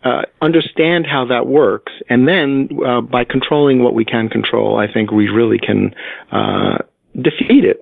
uh, 0.04 0.22
understand 0.40 1.08
how 1.08 1.26
that 1.26 1.48
works, 1.48 1.92
and 2.10 2.28
then 2.28 2.70
uh, 2.86 3.02
by 3.02 3.24
controlling 3.24 3.82
what 3.82 3.96
we 3.96 4.06
can 4.06 4.30
control, 4.30 4.78
I 4.78 4.86
think 4.92 5.10
we 5.10 5.30
really 5.30 5.58
can 5.58 5.96
uh, 6.32 6.78
defeat 7.16 7.66
it 7.66 7.80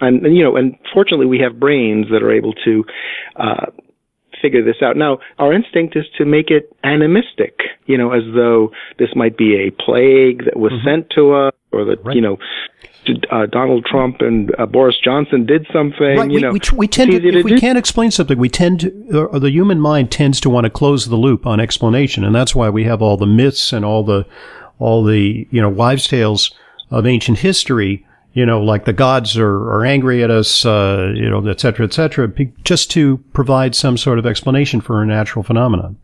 and, 0.00 0.24
and, 0.24 0.36
you 0.36 0.42
know, 0.42 0.56
and 0.56 0.76
fortunately, 0.92 1.26
we 1.26 1.38
have 1.40 1.58
brains 1.58 2.06
that 2.10 2.22
are 2.22 2.32
able 2.32 2.52
to 2.64 2.84
uh, 3.36 3.66
figure 4.40 4.64
this 4.64 4.76
out. 4.82 4.96
Now, 4.96 5.18
our 5.38 5.52
instinct 5.52 5.96
is 5.96 6.04
to 6.18 6.24
make 6.24 6.50
it 6.50 6.74
animistic, 6.84 7.60
you 7.86 7.98
know, 7.98 8.12
as 8.12 8.22
though 8.34 8.72
this 8.98 9.10
might 9.14 9.36
be 9.36 9.56
a 9.56 9.70
plague 9.70 10.44
that 10.44 10.56
was 10.56 10.72
mm-hmm. 10.72 10.88
sent 10.88 11.10
to 11.10 11.32
us, 11.32 11.54
or 11.72 11.84
that 11.84 12.04
right. 12.04 12.16
you 12.16 12.22
know, 12.22 12.38
uh, 13.30 13.46
Donald 13.46 13.84
Trump 13.84 14.20
and 14.20 14.52
uh, 14.58 14.66
Boris 14.66 14.96
Johnson 15.02 15.46
did 15.46 15.66
something. 15.72 16.16
Right. 16.16 16.30
You 16.30 16.36
we, 16.36 16.40
know, 16.40 16.52
we, 16.52 16.60
we 16.74 16.88
tend 16.88 17.10
to, 17.10 17.38
if 17.38 17.44
we 17.44 17.58
can't 17.58 17.78
explain 17.78 18.10
something, 18.10 18.38
we 18.38 18.48
tend 18.48 18.80
to, 18.80 19.28
or 19.32 19.38
the 19.38 19.50
human 19.50 19.80
mind 19.80 20.10
tends 20.10 20.40
to 20.40 20.50
want 20.50 20.64
to 20.64 20.70
close 20.70 21.06
the 21.06 21.16
loop 21.16 21.46
on 21.46 21.60
explanation, 21.60 22.24
and 22.24 22.34
that's 22.34 22.54
why 22.54 22.68
we 22.68 22.84
have 22.84 23.02
all 23.02 23.16
the 23.16 23.26
myths 23.26 23.72
and 23.72 23.84
all 23.84 24.04
the 24.04 24.26
all 24.78 25.02
the 25.04 25.46
you 25.50 25.60
know 25.60 25.68
wives' 25.68 26.06
tales 26.06 26.54
of 26.90 27.06
ancient 27.06 27.38
history 27.38 28.06
you 28.32 28.46
know, 28.46 28.62
like 28.62 28.84
the 28.84 28.92
gods 28.92 29.36
are, 29.36 29.70
are 29.72 29.84
angry 29.84 30.22
at 30.22 30.30
us, 30.30 30.64
uh, 30.64 31.12
you 31.14 31.28
know, 31.28 31.46
et 31.48 31.60
cetera, 31.60 31.86
et 31.86 31.92
cetera, 31.92 32.28
just 32.62 32.90
to 32.92 33.18
provide 33.32 33.74
some 33.74 33.96
sort 33.96 34.18
of 34.18 34.26
explanation 34.26 34.80
for 34.80 35.02
a 35.02 35.06
natural 35.06 35.42
phenomenon. 35.42 35.96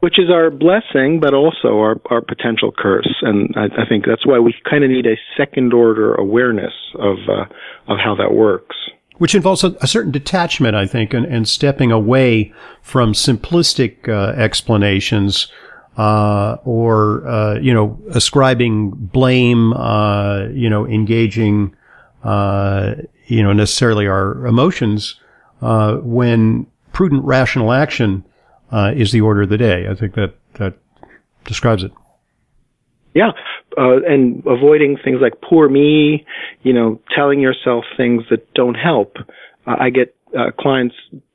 Which 0.00 0.18
is 0.18 0.30
our 0.30 0.50
blessing, 0.50 1.20
but 1.20 1.34
also 1.34 1.78
our, 1.78 2.00
our 2.10 2.22
potential 2.22 2.72
curse. 2.76 3.14
And 3.20 3.54
I, 3.54 3.64
I 3.82 3.86
think 3.86 4.06
that's 4.06 4.26
why 4.26 4.38
we 4.38 4.54
kind 4.68 4.82
of 4.82 4.90
need 4.90 5.06
a 5.06 5.16
second 5.36 5.74
order 5.74 6.14
awareness 6.14 6.72
of, 6.94 7.18
uh, 7.28 7.44
of 7.86 7.98
how 8.02 8.14
that 8.16 8.32
works. 8.32 8.76
Which 9.18 9.34
involves 9.34 9.62
a, 9.62 9.76
a 9.82 9.86
certain 9.86 10.10
detachment, 10.10 10.74
I 10.74 10.86
think, 10.86 11.12
and, 11.12 11.26
and 11.26 11.46
stepping 11.46 11.92
away 11.92 12.54
from 12.80 13.12
simplistic 13.12 14.08
uh, 14.08 14.32
explanations 14.40 15.52
uh, 16.00 16.56
or 16.64 17.28
uh, 17.28 17.58
you 17.58 17.74
know 17.74 18.00
ascribing 18.12 18.90
blame, 18.90 19.74
uh, 19.74 20.46
you 20.46 20.70
know 20.70 20.86
engaging 20.86 21.76
uh, 22.24 22.94
you 23.26 23.42
know 23.42 23.52
necessarily 23.52 24.06
our 24.06 24.46
emotions 24.46 25.16
uh, 25.60 25.96
when 25.96 26.66
prudent 26.94 27.22
rational 27.22 27.70
action 27.70 28.24
uh, 28.72 28.92
is 28.96 29.12
the 29.12 29.20
order 29.20 29.42
of 29.42 29.50
the 29.50 29.58
day. 29.58 29.88
I 29.90 29.94
think 29.94 30.14
that 30.14 30.32
that 30.54 30.78
describes 31.44 31.84
it. 31.84 31.92
Yeah, 33.12 33.32
and 33.76 34.42
avoiding 34.46 34.96
things 35.04 35.18
like 35.20 35.42
"poor 35.42 35.68
me," 35.68 36.24
you 36.62 36.72
know, 36.72 36.98
telling 37.14 37.40
yourself 37.40 37.84
things 37.98 38.22
that 38.30 38.50
don't 38.54 38.76
help. 38.76 39.16
I 39.66 39.90
get 39.90 40.16
clients 40.58 40.94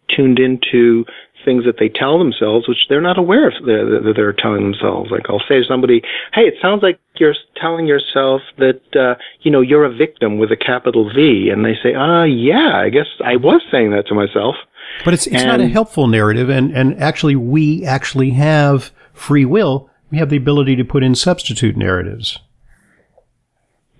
tuned 0.10 0.40
into 0.40 1.06
things 1.46 1.64
that 1.66 1.76
they 1.80 1.90
tell 1.90 2.18
themselves, 2.18 2.68
which 2.68 2.88
they're 2.90 3.02
not 3.02 3.18
aware 3.18 3.48
of 3.48 3.54
that 3.66 4.14
they're 4.16 4.34
telling 4.34 4.64
themselves. 4.64 5.12
Like 5.12 5.30
I'll 5.30 5.44
say 5.48 5.62
to 5.62 5.66
somebody, 5.66 6.02
"Hey, 6.34 6.42
it 6.42 6.56
sounds 6.62 6.84
like 6.84 7.00
you're 7.18 7.36
telling 7.56 7.86
yourself 7.88 8.42
that 8.58 8.82
uh, 8.96 9.16
you 9.42 9.52
know 9.52 9.62
you're 9.62 9.86
a 9.86 9.94
victim 9.94 10.38
with 10.38 10.52
a 10.52 10.58
capital 10.58 11.10
V," 11.14 11.50
and 11.50 11.64
they 11.64 11.76
say, 11.82 11.94
"Ah, 11.96 12.22
uh, 12.22 12.24
yeah, 12.26 12.76
I 12.76 12.90
guess 12.90 13.08
I 13.24 13.36
was 13.38 13.62
saying 13.72 13.92
that 13.92 14.08
to 14.08 14.16
myself." 14.16 14.56
But 15.04 15.14
it's 15.14 15.28
it's 15.28 15.44
and, 15.44 15.48
not 15.48 15.62
a 15.62 15.68
helpful 15.68 16.08
narrative, 16.08 16.50
and 16.50 16.72
and 16.72 17.00
actually, 17.02 17.36
we 17.36 17.86
actually 17.86 18.32
have 18.32 18.92
free 19.14 19.46
will. 19.46 19.90
We 20.12 20.18
have 20.18 20.30
the 20.30 20.38
ability 20.38 20.76
to 20.78 20.84
put 20.84 21.04
in 21.04 21.16
substitute 21.16 21.76
narratives. 21.76 22.40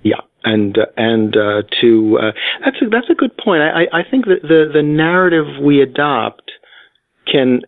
Yeah, 0.04 0.22
and 0.44 0.78
uh, 0.78 0.86
and 0.96 1.36
uh, 1.36 1.64
to 1.82 2.20
uh, 2.22 2.32
that's 2.64 2.78
a, 2.82 2.90
that's 2.90 3.10
a 3.10 3.16
good 3.16 3.36
point. 3.38 3.62
I 3.64 3.88
I 3.92 4.04
think 4.10 4.26
that 4.26 4.42
the 4.44 4.70
the 4.72 4.84
narrative 4.84 5.48
we 5.62 5.82
adopt 5.82 6.52
can 7.26 7.62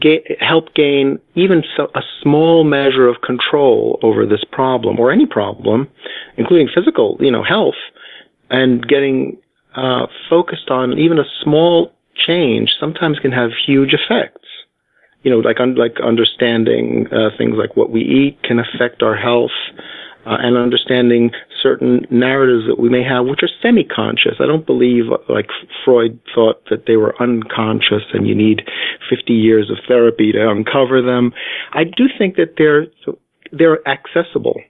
ga- 0.00 0.36
help 0.40 0.74
gain 0.74 1.18
even 1.34 1.62
so, 1.76 1.88
a 1.94 2.02
small 2.22 2.64
measure 2.64 3.08
of 3.08 3.20
control 3.22 3.98
over 4.02 4.26
this 4.26 4.44
problem 4.50 4.98
or 4.98 5.10
any 5.10 5.26
problem, 5.26 5.88
including 6.36 6.68
physical, 6.74 7.16
you 7.20 7.30
know, 7.30 7.42
health, 7.42 7.74
and 8.50 8.86
getting 8.86 9.38
uh, 9.74 10.06
focused 10.28 10.70
on 10.70 10.98
even 10.98 11.18
a 11.18 11.24
small 11.42 11.92
change 12.14 12.70
sometimes 12.78 13.18
can 13.18 13.32
have 13.32 13.50
huge 13.66 13.92
effects. 13.92 14.48
You 15.22 15.30
know, 15.30 15.38
like 15.38 15.58
un- 15.58 15.76
like 15.76 15.96
understanding 16.04 17.06
uh, 17.10 17.30
things 17.38 17.54
like 17.56 17.76
what 17.76 17.90
we 17.90 18.02
eat 18.02 18.42
can 18.42 18.58
affect 18.58 19.02
our 19.02 19.16
health 19.16 19.50
uh, 20.26 20.36
and 20.40 20.56
understanding 20.56 21.30
certain 21.62 22.06
narratives 22.10 22.66
that 22.66 22.78
we 22.78 22.88
may 22.88 23.02
have, 23.02 23.26
which 23.26 23.42
are 23.42 23.48
semi-conscious. 23.62 24.36
I 24.40 24.46
don't 24.46 24.66
believe, 24.66 25.04
like 25.28 25.48
Freud 25.84 26.18
thought, 26.34 26.64
that 26.70 26.86
they 26.86 26.96
were 26.96 27.14
unconscious 27.20 28.02
and 28.12 28.26
you 28.26 28.34
need 28.34 28.62
50 29.10 29.32
years 29.32 29.70
of 29.70 29.78
therapy 29.86 30.32
to 30.32 30.50
uncover 30.50 31.02
them. 31.02 31.32
I 31.72 31.84
do 31.84 32.04
think 32.18 32.36
that 32.36 32.54
they're 32.56 32.86
they're 33.52 33.86
accessible, 33.86 34.60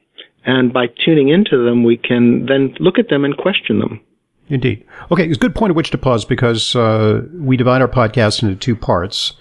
and 0.45 0.73
by 0.73 0.89
tuning 0.89 1.29
into 1.29 1.65
them, 1.65 1.85
we 1.85 1.97
can 1.97 2.47
then 2.47 2.75
look 2.79 2.99
at 2.99 3.09
them 3.09 3.25
and 3.25 3.37
question 3.37 3.79
them. 3.79 4.01
Indeed. 4.49 4.85
Okay, 5.11 5.27
it's 5.27 5.39
a 5.39 5.41
good 5.41 5.55
point 5.55 5.71
at 5.71 5.77
which 5.77 5.91
to 5.93 5.99
pause 5.99 6.27
because 6.27 6.77
uh, 6.77 7.23
we 7.33 7.57
divide 7.57 7.81
our 7.81 7.89
podcast 7.89 8.43
into 8.43 8.57
two 8.57 8.77
parts, 8.77 9.33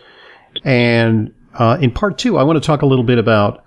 and 0.63 1.34
uh, 1.56 1.78
in 1.82 1.91
part 1.91 2.17
two, 2.17 2.38
I 2.38 2.43
want 2.43 2.62
to 2.62 2.65
talk 2.65 2.84
a 2.84 2.86
little 2.86 3.04
bit 3.04 3.17
about 3.17 3.62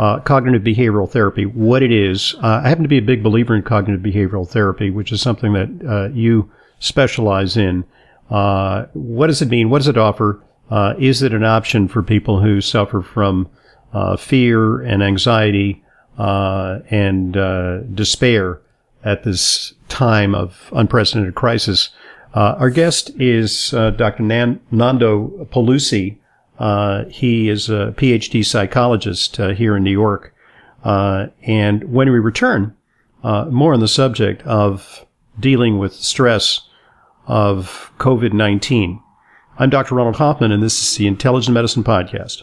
uh, 0.00 0.18
cognitive 0.20 0.62
behavioral 0.62 1.08
therapy, 1.08 1.44
what 1.44 1.82
it 1.82 1.92
is. 1.92 2.34
Uh, 2.42 2.62
I 2.64 2.70
happen 2.70 2.84
to 2.84 2.88
be 2.88 2.96
a 2.96 3.02
big 3.02 3.22
believer 3.22 3.54
in 3.54 3.62
cognitive 3.62 4.00
behavioral 4.00 4.48
therapy, 4.48 4.88
which 4.88 5.12
is 5.12 5.20
something 5.20 5.52
that 5.52 5.68
uh, 5.86 6.08
you 6.14 6.50
specialize 6.78 7.58
in. 7.58 7.84
Uh, 8.30 8.86
what 8.94 9.26
does 9.26 9.42
it 9.42 9.50
mean? 9.50 9.68
What 9.68 9.80
does 9.80 9.88
it 9.88 9.98
offer? 9.98 10.42
Uh, 10.70 10.94
is 10.98 11.20
it 11.20 11.34
an 11.34 11.44
option 11.44 11.86
for 11.86 12.02
people 12.02 12.40
who 12.40 12.62
suffer 12.62 13.02
from 13.02 13.50
uh, 13.92 14.16
fear 14.16 14.80
and 14.80 15.02
anxiety 15.02 15.84
and 16.16 17.34
despair 17.94 18.62
at 19.04 19.24
this 19.24 19.74
time 19.88 20.34
of 20.34 20.70
unprecedented 20.72 21.34
crisis? 21.34 21.90
our 22.32 22.70
guest 22.70 23.10
is 23.20 23.70
Dr. 23.70 24.22
Nan- 24.22 24.60
Nando 24.70 25.46
Pelusi. 25.52 26.16
Uh, 26.60 27.06
he 27.06 27.48
is 27.48 27.70
a 27.70 27.94
PhD 27.96 28.44
psychologist 28.44 29.40
uh, 29.40 29.48
here 29.48 29.76
in 29.76 29.82
New 29.82 29.90
York. 29.90 30.34
Uh, 30.84 31.28
and 31.42 31.84
when 31.84 32.12
we 32.12 32.18
return, 32.18 32.76
uh, 33.24 33.46
more 33.46 33.72
on 33.72 33.80
the 33.80 33.88
subject 33.88 34.42
of 34.42 35.06
dealing 35.38 35.78
with 35.78 35.94
stress 35.94 36.68
of 37.26 37.90
COVID 37.98 38.34
19. 38.34 39.02
I'm 39.58 39.70
Dr. 39.70 39.94
Ronald 39.94 40.16
Hoffman, 40.16 40.52
and 40.52 40.62
this 40.62 40.82
is 40.82 40.96
the 40.96 41.06
Intelligent 41.06 41.54
Medicine 41.54 41.84
Podcast. 41.84 42.42